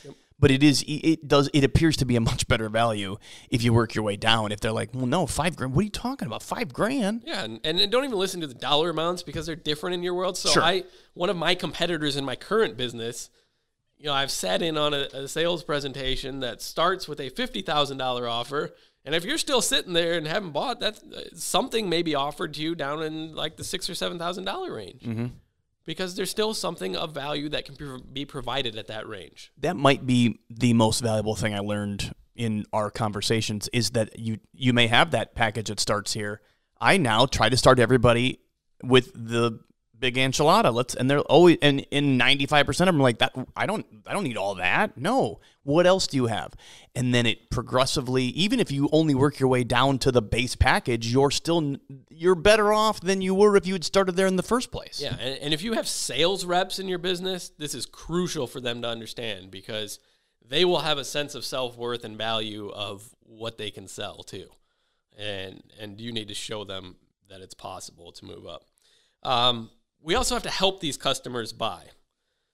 But 0.42 0.52
it 0.52 0.64
is 0.64 0.86
it 0.88 1.28
does 1.28 1.50
it 1.54 1.64
appears 1.66 1.98
to 1.98 2.06
be 2.06 2.16
a 2.16 2.22
much 2.32 2.48
better 2.48 2.70
value 2.70 3.18
if 3.50 3.64
you 3.64 3.74
work 3.74 3.96
your 3.96 4.04
way 4.06 4.16
down. 4.16 4.52
If 4.52 4.60
they're 4.62 4.72
like, 4.72 4.92
well, 4.94 5.08
no, 5.08 5.26
five 5.26 5.56
grand. 5.58 5.74
What 5.74 5.82
are 5.82 5.86
you 5.86 5.90
talking 5.90 6.28
about? 6.28 6.44
Five 6.44 6.72
grand? 6.72 7.24
Yeah, 7.26 7.44
and, 7.44 7.60
and 7.66 7.92
don't 7.92 8.06
even 8.06 8.18
listen 8.18 8.40
to 8.42 8.48
the 8.48 8.54
dollar 8.54 8.92
amounts 8.92 9.24
because 9.24 9.48
they're 9.48 9.56
different 9.58 9.96
in 9.96 10.04
your 10.04 10.14
world. 10.14 10.38
So 10.38 10.50
Sure. 10.50 10.64
I, 10.64 10.84
one 11.14 11.30
of 11.30 11.36
my 11.36 11.56
competitors 11.56 12.16
in 12.16 12.24
my 12.24 12.36
current 12.38 12.78
business, 12.78 13.30
you 13.98 14.06
know, 14.06 14.14
I've 14.14 14.32
sat 14.32 14.62
in 14.62 14.78
on 14.78 14.94
a, 14.94 15.08
a 15.12 15.28
sales 15.28 15.64
presentation 15.64 16.40
that 16.40 16.62
starts 16.62 17.08
with 17.08 17.20
a 17.20 17.30
fifty 17.30 17.62
thousand 17.62 17.98
dollar 17.98 18.26
offer, 18.26 18.72
and 19.06 19.16
if 19.16 19.24
you're 19.26 19.38
still 19.38 19.62
sitting 19.62 19.94
there 19.94 20.18
and 20.18 20.28
haven't 20.28 20.52
bought, 20.52 20.80
that's 20.80 21.02
uh, 21.04 21.24
something 21.34 21.90
may 21.90 22.02
be 22.02 22.16
offered 22.16 22.54
to 22.56 22.62
you 22.62 22.76
down 22.76 23.02
in 23.04 23.36
like 23.36 23.58
the 23.58 23.64
six 23.64 23.90
or 23.90 23.96
seven 23.96 24.20
thousand 24.20 24.44
dollar 24.46 24.74
range, 24.74 25.02
mm-hmm. 25.04 25.28
because 25.86 26.16
there's 26.16 26.30
still 26.30 26.54
something 26.54 26.96
of 26.96 27.14
value 27.14 27.50
that 27.50 27.66
can 27.66 28.04
be 28.12 28.26
provided 28.26 28.76
at 28.76 28.88
that 28.88 29.08
range. 29.08 29.52
that 29.58 29.76
might 29.76 30.06
be 30.06 30.40
the 30.50 30.74
most 30.74 31.02
valuable 31.02 31.36
thing 31.36 31.54
I 31.56 31.60
learned 31.60 32.14
in 32.36 32.66
our 32.72 32.90
conversations 32.90 33.70
is 33.74 33.92
that 33.92 34.18
you 34.18 34.40
you 34.54 34.74
may 34.74 34.88
have 34.88 35.12
that 35.12 35.36
package 35.36 35.68
that 35.68 35.80
starts 35.80 36.14
here. 36.14 36.42
I 36.80 36.98
now 36.98 37.26
try 37.26 37.50
to 37.50 37.58
start 37.58 37.80
everybody 37.80 38.40
with 38.84 39.12
the 39.14 39.60
big 40.00 40.16
enchilada. 40.16 40.74
Let's 40.74 40.96
and 40.96 41.10
they're 41.10 41.20
always 41.22 41.58
and 41.62 41.86
in 41.92 42.18
ninety 42.18 42.46
five 42.46 42.66
percent 42.66 42.90
of 42.90 42.96
them 42.96 43.02
like 43.02 43.20
that. 43.20 43.34
I 43.56 43.66
don't 43.66 43.86
I 44.08 44.14
don't 44.14 44.24
need 44.24 44.38
all 44.38 44.56
that. 44.56 44.98
No. 44.98 45.40
What 45.64 45.86
else 45.86 46.08
do 46.08 46.18
you 46.18 46.28
have? 46.28 46.54
And 46.96 47.14
then 47.14 47.26
it 47.26 47.50
progressively, 47.52 48.24
even 48.26 48.60
if 48.60 48.72
you 48.72 48.90
only 48.92 49.14
work 49.14 49.40
your 49.40 49.50
way 49.50 49.64
down 49.64 50.00
to 50.00 50.12
the 50.12 50.22
base 50.22 50.56
package, 50.56 51.12
you're 51.12 51.32
still 51.32 51.78
you're 52.10 52.36
better 52.36 52.74
off 52.74 53.02
than 53.02 53.22
you 53.22 53.36
were 53.36 53.56
if 53.56 53.68
you 53.68 53.74
had 53.74 53.84
started 53.84 54.16
there 54.16 54.28
in 54.28 54.36
the 54.36 54.44
first 54.44 54.72
place. 54.72 55.00
Yeah, 55.02 55.16
and, 55.20 55.38
and 55.40 55.54
if 55.54 55.62
you 55.62 55.74
have 55.74 55.88
sales 55.88 56.46
reps 56.46 56.80
in 56.80 56.88
your 56.88 56.98
business, 56.98 57.50
this 57.58 57.76
is 57.76 57.86
crucial 57.86 58.48
for 58.48 58.60
them 58.60 58.82
to 58.82 58.88
understand 58.88 59.52
because 59.52 60.00
they 60.44 60.66
will 60.66 60.80
have 60.80 60.98
a 60.98 61.06
sense 61.06 61.36
of 61.36 61.46
self 61.46 61.78
worth 61.78 62.04
and 62.04 62.18
value 62.18 62.70
of 62.70 63.14
what 63.22 63.58
they 63.58 63.70
can 63.70 63.88
sell 63.88 64.24
too, 64.24 64.50
and 65.18 65.62
and 65.80 66.00
you 66.00 66.12
need 66.12 66.30
to 66.30 66.34
show 66.34 66.64
them 66.64 66.96
that 67.30 67.42
it's 67.42 67.54
possible 67.54 68.12
to 68.14 68.26
move 68.26 68.48
up. 68.48 68.64
Um, 69.22 69.70
we 70.02 70.16
also 70.16 70.36
have 70.36 70.44
to 70.44 70.50
help 70.50 70.80
these 70.80 70.98
customers 70.98 71.54
buy. 71.54 71.84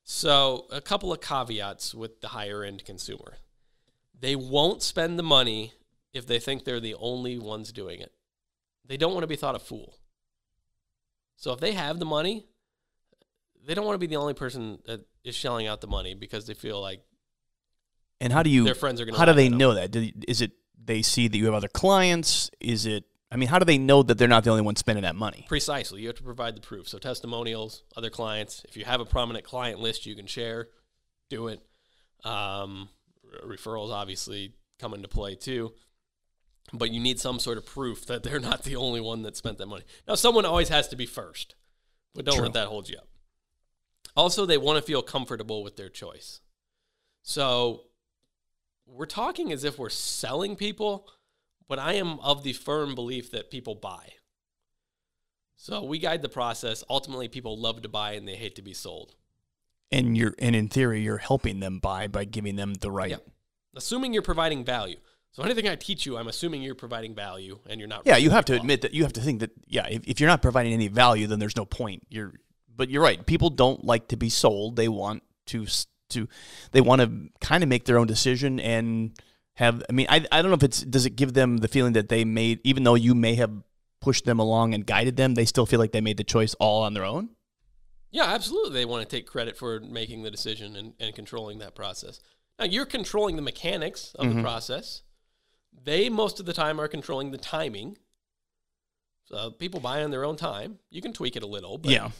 So 0.03 0.67
a 0.71 0.81
couple 0.81 1.11
of 1.11 1.21
caveats 1.21 1.95
with 1.95 2.21
the 2.21 2.29
higher 2.29 2.63
end 2.63 2.85
consumer: 2.85 3.37
they 4.17 4.35
won't 4.35 4.83
spend 4.83 5.17
the 5.17 5.23
money 5.23 5.73
if 6.13 6.27
they 6.27 6.39
think 6.39 6.63
they're 6.63 6.79
the 6.79 6.95
only 6.95 7.37
ones 7.39 7.71
doing 7.71 7.99
it. 7.99 8.13
They 8.85 8.97
don't 8.97 9.13
want 9.13 9.23
to 9.23 9.27
be 9.27 9.35
thought 9.35 9.55
a 9.55 9.59
fool. 9.59 9.97
So 11.35 11.51
if 11.51 11.59
they 11.59 11.73
have 11.73 11.99
the 11.99 12.05
money, 12.05 12.45
they 13.65 13.73
don't 13.73 13.85
want 13.85 13.95
to 13.95 13.99
be 13.99 14.07
the 14.07 14.15
only 14.15 14.33
person 14.33 14.79
that 14.85 15.05
is 15.23 15.35
shelling 15.35 15.67
out 15.67 15.81
the 15.81 15.87
money 15.87 16.13
because 16.13 16.45
they 16.45 16.53
feel 16.53 16.79
like 16.79 17.01
And 18.21 18.31
how 18.31 18.43
do 18.43 18.49
you? 18.49 18.63
Their 18.63 18.75
friends 18.75 19.01
are 19.01 19.05
gonna 19.05 19.17
How 19.17 19.25
do 19.25 19.33
they 19.33 19.49
know 19.49 19.73
that? 19.73 19.95
Is 20.27 20.41
it 20.41 20.51
they 20.83 21.01
see 21.01 21.27
that 21.27 21.37
you 21.37 21.45
have 21.45 21.53
other 21.53 21.67
clients? 21.67 22.49
Is 22.59 22.85
it? 22.85 23.05
I 23.31 23.37
mean, 23.37 23.49
how 23.49 23.59
do 23.59 23.65
they 23.65 23.77
know 23.77 24.03
that 24.03 24.17
they're 24.17 24.27
not 24.27 24.43
the 24.43 24.51
only 24.51 24.61
one 24.61 24.75
spending 24.75 25.03
that 25.03 25.15
money? 25.15 25.45
precisely 25.47 26.01
you 26.01 26.07
have 26.07 26.17
to 26.17 26.23
provide 26.23 26.55
the 26.55 26.61
proof. 26.61 26.87
So 26.87 26.97
testimonials, 26.97 27.83
other 27.97 28.09
clients. 28.09 28.63
If 28.67 28.77
you 28.77 28.85
have 28.85 29.01
a 29.01 29.05
prominent 29.05 29.43
client 29.45 29.79
list 29.79 30.05
you 30.05 30.15
can 30.15 30.27
share, 30.27 30.69
do 31.29 31.47
it. 31.47 31.61
Um, 32.23 32.89
re- 33.23 33.57
referrals 33.57 33.91
obviously 33.91 34.53
come 34.79 34.93
into 34.93 35.07
play 35.07 35.35
too. 35.35 35.73
But 36.73 36.91
you 36.91 36.99
need 36.99 37.19
some 37.19 37.39
sort 37.39 37.57
of 37.57 37.65
proof 37.65 38.05
that 38.07 38.23
they're 38.23 38.39
not 38.39 38.63
the 38.63 38.75
only 38.75 39.01
one 39.01 39.21
that 39.23 39.37
spent 39.37 39.57
that 39.59 39.67
money. 39.67 39.83
Now, 40.07 40.15
someone 40.15 40.45
always 40.45 40.69
has 40.69 40.87
to 40.89 40.95
be 40.95 41.05
first, 41.05 41.55
but 42.13 42.25
don't 42.25 42.35
True. 42.35 42.45
let 42.45 42.53
that 42.53 42.67
hold 42.67 42.89
you 42.89 42.97
up. 42.97 43.07
Also, 44.15 44.45
they 44.45 44.57
want 44.57 44.77
to 44.77 44.81
feel 44.81 45.01
comfortable 45.01 45.63
with 45.63 45.75
their 45.75 45.89
choice. 45.89 46.41
So, 47.21 47.83
we're 48.87 49.05
talking 49.05 49.51
as 49.51 49.63
if 49.63 49.77
we're 49.77 49.89
selling 49.89 50.55
people, 50.55 51.07
but 51.67 51.79
I 51.79 51.93
am 51.93 52.19
of 52.19 52.43
the 52.43 52.53
firm 52.53 52.95
belief 52.95 53.31
that 53.31 53.51
people 53.51 53.75
buy. 53.75 54.13
So, 55.57 55.83
we 55.83 55.99
guide 55.99 56.21
the 56.21 56.29
process. 56.29 56.83
Ultimately, 56.89 57.27
people 57.27 57.57
love 57.57 57.81
to 57.83 57.89
buy 57.89 58.13
and 58.13 58.27
they 58.27 58.35
hate 58.35 58.55
to 58.55 58.61
be 58.61 58.73
sold. 58.73 59.15
And 59.91 60.17
you're 60.17 60.35
and 60.37 60.55
in 60.55 60.67
theory, 60.67 61.01
you're 61.01 61.17
helping 61.17 61.59
them 61.59 61.79
buy 61.79 62.07
by 62.07 62.25
giving 62.25 62.55
them 62.55 62.73
the 62.73 62.91
right. 62.91 63.11
Yeah. 63.11 63.17
Assuming 63.75 64.13
you're 64.13 64.21
providing 64.21 64.65
value. 64.65 64.97
So, 65.31 65.43
anything 65.43 65.67
I 65.67 65.75
teach 65.75 66.05
you, 66.05 66.17
I'm 66.17 66.27
assuming 66.27 66.61
you're 66.61 66.75
providing 66.75 67.15
value 67.15 67.59
and 67.67 67.79
you're 67.79 67.87
not. 67.87 68.03
Yeah, 68.05 68.17
you 68.17 68.31
have 68.31 68.45
to 68.45 68.53
admit 68.53 68.81
that 68.81 68.93
you 68.93 69.03
have 69.03 69.13
to 69.13 69.21
think 69.21 69.39
that 69.39 69.51
yeah, 69.65 69.87
if, 69.89 70.05
if 70.05 70.19
you're 70.19 70.29
not 70.29 70.41
providing 70.41 70.73
any 70.73 70.89
value, 70.89 71.27
then 71.27 71.39
there's 71.39 71.55
no 71.55 71.65
point. 71.65 72.03
You're 72.09 72.33
but 72.75 72.89
you're 72.89 73.03
right. 73.03 73.25
People 73.25 73.49
don't 73.49 73.83
like 73.83 74.09
to 74.09 74.17
be 74.17 74.29
sold. 74.29 74.75
They 74.75 74.89
want 74.89 75.23
to 75.47 75.65
to 76.09 76.27
they 76.71 76.81
want 76.81 77.01
to 77.01 77.29
kind 77.39 77.63
of 77.63 77.69
make 77.69 77.85
their 77.85 77.97
own 77.97 78.07
decision 78.07 78.59
and 78.59 79.11
have 79.55 79.83
I 79.89 79.93
mean, 79.93 80.07
I 80.09 80.25
I 80.31 80.41
don't 80.41 80.51
know 80.51 80.55
if 80.55 80.63
it's 80.63 80.81
does 80.81 81.05
it 81.05 81.15
give 81.15 81.33
them 81.33 81.57
the 81.57 81.67
feeling 81.67 81.93
that 81.93 82.09
they 82.09 82.25
made 82.25 82.59
even 82.63 82.83
though 82.83 82.95
you 82.95 83.15
may 83.15 83.35
have 83.35 83.51
pushed 84.01 84.25
them 84.25 84.39
along 84.39 84.73
and 84.73 84.85
guided 84.85 85.17
them, 85.17 85.33
they 85.33 85.45
still 85.45 85.65
feel 85.65 85.79
like 85.79 85.91
they 85.91 86.01
made 86.01 86.17
the 86.17 86.23
choice 86.23 86.53
all 86.55 86.83
on 86.83 86.93
their 86.93 87.05
own? 87.05 87.29
Yeah, 88.11 88.25
absolutely. 88.25 88.73
They 88.73 88.85
want 88.85 89.07
to 89.07 89.15
take 89.15 89.27
credit 89.27 89.57
for 89.57 89.79
making 89.79 90.23
the 90.23 90.31
decision 90.31 90.75
and, 90.75 90.93
and 90.99 91.13
controlling 91.15 91.59
that 91.59 91.75
process. 91.75 92.19
Now 92.59 92.65
you're 92.65 92.85
controlling 92.85 93.35
the 93.35 93.41
mechanics 93.41 94.13
of 94.15 94.27
the 94.27 94.33
mm-hmm. 94.33 94.43
process. 94.43 95.01
They 95.83 96.09
most 96.09 96.39
of 96.39 96.45
the 96.45 96.53
time 96.53 96.79
are 96.79 96.87
controlling 96.87 97.31
the 97.31 97.37
timing. 97.37 97.97
So 99.25 99.51
people 99.51 99.79
buy 99.79 100.03
on 100.03 100.11
their 100.11 100.23
own 100.23 100.35
time. 100.35 100.79
You 100.89 101.01
can 101.01 101.13
tweak 101.13 101.35
it 101.35 101.43
a 101.43 101.47
little, 101.47 101.77
but 101.77 101.91
Yeah. 101.91 102.11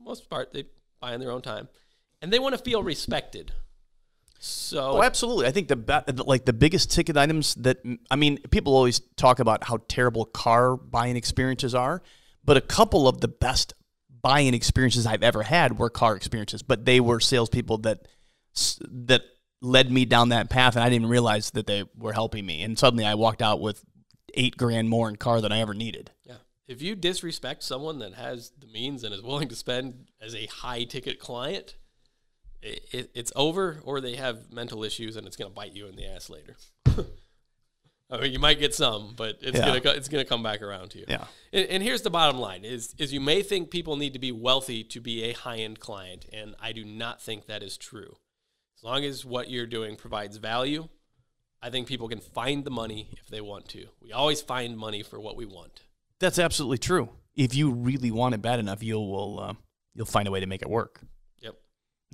most 0.00 0.30
part 0.30 0.52
they 0.52 0.64
buy 1.00 1.14
on 1.14 1.20
their 1.20 1.30
own 1.30 1.42
time, 1.42 1.68
and 2.22 2.32
they 2.32 2.38
want 2.38 2.56
to 2.56 2.62
feel 2.62 2.82
respected. 2.82 3.52
So 4.44 4.98
Oh, 4.98 5.02
absolutely. 5.02 5.46
I 5.46 5.52
think 5.52 5.68
the 5.68 6.24
like 6.26 6.44
the 6.44 6.52
biggest 6.52 6.90
ticket 6.90 7.16
items 7.16 7.54
that 7.56 7.78
I 8.10 8.16
mean, 8.16 8.38
people 8.50 8.74
always 8.74 9.00
talk 9.16 9.38
about 9.38 9.64
how 9.64 9.78
terrible 9.88 10.26
car 10.26 10.76
buying 10.76 11.16
experiences 11.16 11.74
are, 11.74 12.02
but 12.44 12.56
a 12.58 12.60
couple 12.60 13.08
of 13.08 13.20
the 13.20 13.28
best 13.28 13.72
buying 14.20 14.52
experiences 14.52 15.06
I've 15.06 15.22
ever 15.22 15.44
had 15.44 15.78
were 15.78 15.88
car 15.88 16.14
experiences. 16.14 16.62
But 16.62 16.84
they 16.84 17.00
were 17.00 17.20
salespeople 17.20 17.78
that 17.78 18.06
that 18.90 19.22
led 19.62 19.90
me 19.90 20.04
down 20.04 20.28
that 20.28 20.50
path, 20.50 20.76
and 20.76 20.84
I 20.84 20.90
didn't 20.90 21.08
realize 21.08 21.50
that 21.52 21.66
they 21.66 21.84
were 21.96 22.12
helping 22.12 22.44
me. 22.44 22.62
And 22.62 22.78
suddenly, 22.78 23.06
I 23.06 23.14
walked 23.14 23.40
out 23.40 23.60
with 23.60 23.82
eight 24.34 24.58
grand 24.58 24.90
more 24.90 25.08
in 25.08 25.16
car 25.16 25.40
than 25.40 25.52
I 25.52 25.60
ever 25.60 25.72
needed. 25.72 26.10
Yeah. 26.24 26.36
If 26.68 26.82
you 26.82 26.96
disrespect 26.96 27.62
someone 27.62 27.98
that 28.00 28.12
has 28.14 28.52
the 28.58 28.66
means 28.66 29.04
and 29.04 29.14
is 29.14 29.22
willing 29.22 29.48
to 29.48 29.56
spend 29.56 30.10
as 30.20 30.34
a 30.34 30.46
high 30.46 30.84
ticket 30.84 31.18
client, 31.18 31.76
it, 32.64 32.84
it, 32.92 33.10
it's 33.14 33.32
over, 33.36 33.80
or 33.84 34.00
they 34.00 34.16
have 34.16 34.52
mental 34.52 34.82
issues 34.84 35.16
and 35.16 35.26
it's 35.26 35.36
going 35.36 35.50
to 35.50 35.54
bite 35.54 35.74
you 35.74 35.86
in 35.86 35.96
the 35.96 36.06
ass 36.06 36.30
later. 36.30 36.56
I 38.10 38.20
mean, 38.20 38.32
you 38.32 38.38
might 38.38 38.58
get 38.58 38.74
some, 38.74 39.14
but 39.16 39.38
it's 39.40 39.58
Yeah. 39.58 39.78
gonna 39.78 39.96
it's 39.96 40.08
gonna 40.08 40.26
come 40.26 40.42
back 40.42 40.60
around 40.62 40.90
to 40.90 40.98
you. 40.98 41.06
Yeah. 41.08 41.24
And, 41.52 41.66
and 41.68 41.82
here's 41.82 42.02
the 42.02 42.10
bottom 42.10 42.38
line: 42.38 42.64
is 42.64 42.94
is 42.98 43.12
you 43.12 43.20
may 43.20 43.42
think 43.42 43.70
people 43.70 43.96
need 43.96 44.12
to 44.12 44.18
be 44.18 44.30
wealthy 44.30 44.84
to 44.84 45.00
be 45.00 45.24
a 45.24 45.32
high 45.32 45.56
end 45.56 45.80
client, 45.80 46.26
and 46.32 46.54
I 46.60 46.72
do 46.72 46.84
not 46.84 47.22
think 47.22 47.46
that 47.46 47.62
is 47.62 47.76
true. 47.78 48.16
As 48.76 48.84
long 48.84 49.04
as 49.04 49.24
what 49.24 49.50
you're 49.50 49.66
doing 49.66 49.96
provides 49.96 50.36
value, 50.36 50.88
I 51.62 51.70
think 51.70 51.88
people 51.88 52.08
can 52.08 52.20
find 52.20 52.64
the 52.64 52.70
money 52.70 53.08
if 53.18 53.28
they 53.28 53.40
want 53.40 53.68
to. 53.70 53.86
We 54.02 54.12
always 54.12 54.42
find 54.42 54.76
money 54.76 55.02
for 55.02 55.18
what 55.18 55.34
we 55.36 55.46
want. 55.46 55.80
That's 56.20 56.38
absolutely 56.38 56.78
true. 56.78 57.08
If 57.34 57.54
you 57.54 57.70
really 57.72 58.10
want 58.10 58.34
it 58.34 58.42
bad 58.42 58.60
enough, 58.60 58.82
you'll 58.82 59.10
will 59.10 59.40
uh, 59.40 59.54
you'll 59.94 60.06
find 60.06 60.28
a 60.28 60.30
way 60.30 60.40
to 60.40 60.46
make 60.46 60.60
it 60.62 60.68
work. 60.70 61.00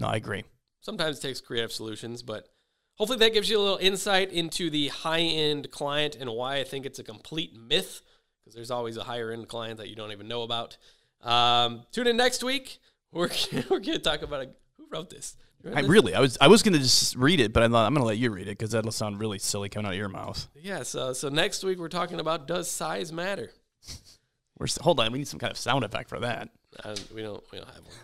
No, 0.00 0.08
I 0.08 0.16
agree. 0.16 0.44
sometimes 0.80 1.18
it 1.18 1.22
takes 1.22 1.40
creative 1.40 1.72
solutions, 1.72 2.22
but 2.22 2.48
hopefully 2.94 3.18
that 3.18 3.32
gives 3.32 3.48
you 3.50 3.58
a 3.58 3.62
little 3.62 3.78
insight 3.78 4.32
into 4.32 4.70
the 4.70 4.88
high 4.88 5.20
end 5.20 5.70
client 5.70 6.16
and 6.16 6.30
why 6.30 6.56
I 6.56 6.64
think 6.64 6.86
it's 6.86 6.98
a 6.98 7.04
complete 7.04 7.54
myth 7.54 8.02
because 8.40 8.54
there's 8.54 8.70
always 8.70 8.96
a 8.96 9.04
higher 9.04 9.30
end 9.30 9.48
client 9.48 9.78
that 9.78 9.88
you 9.88 9.96
don't 9.96 10.12
even 10.12 10.26
know 10.26 10.42
about. 10.42 10.76
Um, 11.22 11.82
tune 11.92 12.06
in 12.06 12.16
next 12.16 12.42
week. 12.42 12.78
We're, 13.12 13.28
we're 13.68 13.80
going 13.80 13.82
to 13.82 13.98
talk 13.98 14.22
about 14.22 14.42
a, 14.42 14.50
who 14.78 14.86
wrote 14.88 15.10
this. 15.10 15.36
I 15.74 15.80
really, 15.80 16.14
I 16.14 16.20
was, 16.20 16.38
I 16.40 16.46
was 16.46 16.62
gonna 16.62 16.78
just 16.78 17.16
read 17.16 17.40
it, 17.40 17.52
but 17.52 17.62
I'm, 17.62 17.72
not, 17.72 17.86
I'm 17.86 17.92
gonna 17.92 18.06
let 18.06 18.18
you 18.18 18.30
read 18.30 18.46
it 18.46 18.56
because 18.56 18.70
that'll 18.70 18.92
sound 18.92 19.18
really 19.20 19.38
silly 19.38 19.68
coming 19.68 19.86
out 19.86 19.92
of 19.92 19.98
your 19.98 20.08
mouth. 20.08 20.48
Yeah, 20.54 20.84
so, 20.84 21.12
so 21.12 21.28
next 21.28 21.64
week 21.64 21.78
we're 21.78 21.88
talking 21.88 22.20
about 22.20 22.46
does 22.46 22.70
size 22.70 23.12
matter? 23.12 23.50
We're, 24.58 24.68
hold 24.80 25.00
on, 25.00 25.12
we 25.12 25.18
need 25.18 25.28
some 25.28 25.40
kind 25.40 25.50
of 25.50 25.58
sound 25.58 25.84
effect 25.84 26.08
for 26.08 26.20
that. 26.20 26.48
Uh, 26.82 26.94
we 27.14 27.20
don't 27.22 27.42
we 27.52 27.58
don't 27.58 27.68
have 27.68 27.84
one. 27.84 27.94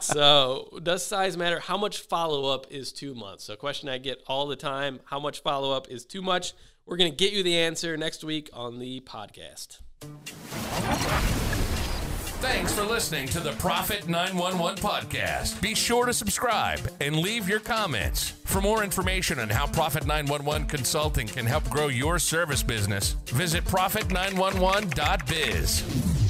So 0.00 0.78
does 0.82 1.04
size 1.04 1.36
matter? 1.36 1.60
How 1.60 1.76
much 1.76 2.00
follow 2.00 2.52
up 2.52 2.66
is 2.70 2.92
too 2.92 3.14
much? 3.14 3.40
So 3.40 3.54
a 3.54 3.56
question 3.56 3.88
I 3.88 3.98
get 3.98 4.22
all 4.26 4.46
the 4.46 4.56
time: 4.56 5.00
How 5.04 5.18
much 5.18 5.42
follow 5.42 5.72
up 5.72 5.90
is 5.90 6.04
too 6.04 6.22
much? 6.22 6.54
We're 6.86 6.96
gonna 6.96 7.10
get 7.10 7.32
you 7.32 7.42
the 7.42 7.56
answer 7.56 7.96
next 7.96 8.24
week 8.24 8.50
on 8.52 8.78
the 8.78 9.00
podcast. 9.00 9.78
Thanks 12.44 12.74
for 12.74 12.82
listening 12.82 13.26
to 13.28 13.40
the 13.40 13.52
Profit 13.52 14.06
911 14.06 14.82
podcast. 14.82 15.62
Be 15.62 15.74
sure 15.74 16.04
to 16.04 16.12
subscribe 16.12 16.78
and 17.00 17.16
leave 17.16 17.48
your 17.48 17.58
comments. 17.58 18.32
For 18.44 18.60
more 18.60 18.84
information 18.84 19.38
on 19.38 19.48
how 19.48 19.66
Profit 19.66 20.06
911 20.06 20.68
Consulting 20.68 21.26
can 21.26 21.46
help 21.46 21.64
grow 21.70 21.88
your 21.88 22.18
service 22.18 22.62
business, 22.62 23.12
visit 23.28 23.64
profit911.biz. 23.64 26.23